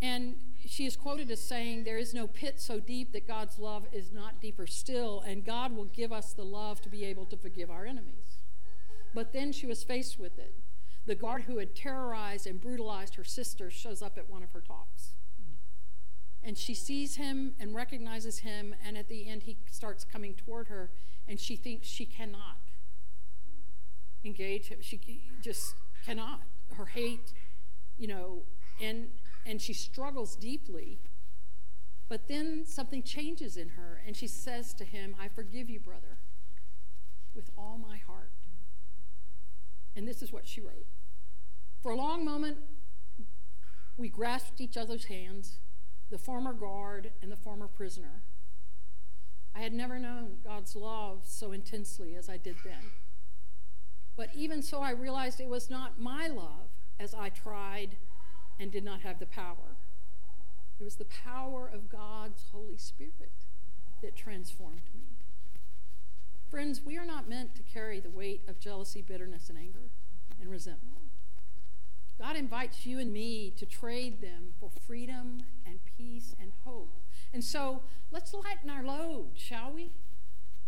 And 0.00 0.36
she 0.64 0.86
is 0.86 0.96
quoted 0.96 1.30
as 1.30 1.42
saying, 1.42 1.84
There 1.84 1.98
is 1.98 2.14
no 2.14 2.26
pit 2.26 2.60
so 2.60 2.78
deep 2.78 3.12
that 3.12 3.26
God's 3.26 3.58
love 3.58 3.86
is 3.92 4.12
not 4.12 4.40
deeper 4.40 4.66
still, 4.66 5.20
and 5.20 5.44
God 5.44 5.76
will 5.76 5.86
give 5.86 6.12
us 6.12 6.32
the 6.32 6.44
love 6.44 6.80
to 6.82 6.88
be 6.88 7.04
able 7.04 7.26
to 7.26 7.36
forgive 7.36 7.70
our 7.70 7.84
enemies. 7.84 8.38
But 9.14 9.32
then 9.32 9.52
she 9.52 9.66
was 9.66 9.82
faced 9.82 10.18
with 10.18 10.38
it. 10.38 10.54
The 11.06 11.14
guard 11.14 11.42
who 11.42 11.58
had 11.58 11.74
terrorized 11.74 12.46
and 12.46 12.60
brutalized 12.60 13.16
her 13.16 13.24
sister 13.24 13.70
shows 13.70 14.02
up 14.02 14.18
at 14.18 14.30
one 14.30 14.42
of 14.42 14.52
her 14.52 14.60
talks. 14.60 15.14
And 16.42 16.56
she 16.56 16.74
sees 16.74 17.16
him 17.16 17.54
and 17.58 17.74
recognizes 17.74 18.38
him, 18.38 18.74
and 18.84 18.96
at 18.96 19.08
the 19.08 19.28
end, 19.28 19.42
he 19.42 19.58
starts 19.70 20.04
coming 20.04 20.34
toward 20.34 20.68
her, 20.68 20.90
and 21.26 21.38
she 21.38 21.56
thinks 21.56 21.86
she 21.86 22.06
cannot 22.06 22.58
engage 24.24 24.68
him. 24.68 24.78
She 24.80 25.22
just 25.42 25.74
cannot. 26.04 26.42
Her 26.74 26.86
hate, 26.86 27.32
you 27.98 28.06
know, 28.06 28.42
and 28.80 29.08
and 29.46 29.60
she 29.60 29.72
struggles 29.72 30.36
deeply. 30.36 30.98
But 32.08 32.28
then 32.28 32.64
something 32.66 33.02
changes 33.02 33.56
in 33.56 33.70
her, 33.70 34.00
and 34.06 34.16
she 34.16 34.26
says 34.26 34.72
to 34.74 34.84
him, 34.84 35.14
I 35.20 35.28
forgive 35.28 35.68
you, 35.68 35.78
brother, 35.78 36.18
with 37.34 37.50
all 37.56 37.78
my 37.78 37.98
heart. 37.98 38.30
And 39.94 40.08
this 40.08 40.22
is 40.22 40.32
what 40.32 40.46
she 40.46 40.60
wrote 40.60 40.86
For 41.82 41.92
a 41.92 41.96
long 41.96 42.24
moment, 42.24 42.58
we 43.96 44.08
grasped 44.08 44.60
each 44.60 44.76
other's 44.76 45.06
hands, 45.06 45.58
the 46.10 46.18
former 46.18 46.52
guard 46.52 47.12
and 47.22 47.30
the 47.30 47.36
former 47.36 47.68
prisoner. 47.68 48.22
I 49.54 49.60
had 49.60 49.72
never 49.72 49.98
known 49.98 50.38
God's 50.44 50.76
love 50.76 51.22
so 51.24 51.52
intensely 51.52 52.14
as 52.14 52.28
I 52.28 52.36
did 52.36 52.56
then. 52.64 52.92
But 54.16 54.30
even 54.34 54.62
so, 54.62 54.80
I 54.80 54.90
realized 54.90 55.40
it 55.40 55.48
was 55.48 55.70
not 55.70 56.00
my 56.00 56.26
love 56.26 56.70
as 56.98 57.14
I 57.14 57.28
tried 57.28 57.96
and 58.58 58.72
did 58.72 58.84
not 58.84 59.00
have 59.02 59.18
the 59.18 59.26
power. 59.26 59.76
It 60.80 60.84
was 60.84 60.96
the 60.96 61.04
power 61.04 61.70
of 61.72 61.88
God's 61.88 62.44
Holy 62.52 62.76
Spirit 62.76 63.46
that 64.02 64.16
transformed 64.16 64.82
me. 64.94 65.02
Friends, 66.50 66.80
we 66.84 66.96
are 66.96 67.04
not 67.04 67.28
meant 67.28 67.54
to 67.56 67.62
carry 67.62 68.00
the 68.00 68.10
weight 68.10 68.42
of 68.48 68.58
jealousy, 68.58 69.02
bitterness, 69.02 69.48
and 69.48 69.58
anger 69.58 69.90
and 70.40 70.50
resentment. 70.50 71.07
God 72.18 72.36
invites 72.36 72.84
you 72.84 72.98
and 72.98 73.12
me 73.12 73.52
to 73.58 73.66
trade 73.66 74.20
them 74.20 74.54
for 74.58 74.70
freedom 74.86 75.44
and 75.64 75.78
peace 75.96 76.34
and 76.40 76.52
hope. 76.64 77.04
And 77.32 77.44
so 77.44 77.82
let's 78.10 78.34
lighten 78.34 78.70
our 78.70 78.82
load, 78.82 79.30
shall 79.36 79.72
we? 79.72 79.92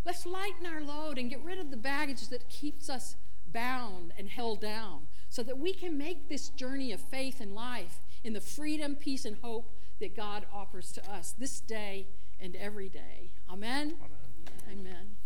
Let's 0.04 0.24
lighten 0.24 0.66
our 0.66 0.80
load 0.80 1.18
and 1.18 1.28
get 1.28 1.42
rid 1.42 1.58
of 1.58 1.70
the 1.70 1.76
baggage 1.76 2.28
that 2.28 2.48
keeps 2.48 2.88
us 2.88 3.16
bound 3.46 4.12
and 4.16 4.28
held 4.28 4.60
down 4.60 5.08
so 5.28 5.42
that 5.42 5.58
we 5.58 5.72
can 5.72 5.98
make 5.98 6.28
this 6.28 6.48
journey 6.50 6.92
of 6.92 7.00
faith 7.00 7.40
and 7.40 7.54
life 7.54 8.00
in 8.22 8.32
the 8.32 8.40
freedom, 8.40 8.94
peace, 8.94 9.24
and 9.24 9.36
hope 9.42 9.72
that 10.00 10.16
God 10.16 10.46
offers 10.52 10.92
to 10.92 11.10
us 11.10 11.34
this 11.38 11.60
day 11.60 12.06
and 12.40 12.56
every 12.56 12.88
day. 12.88 13.32
Amen. 13.50 13.96
Amen. 13.98 14.80
Amen. 14.80 15.19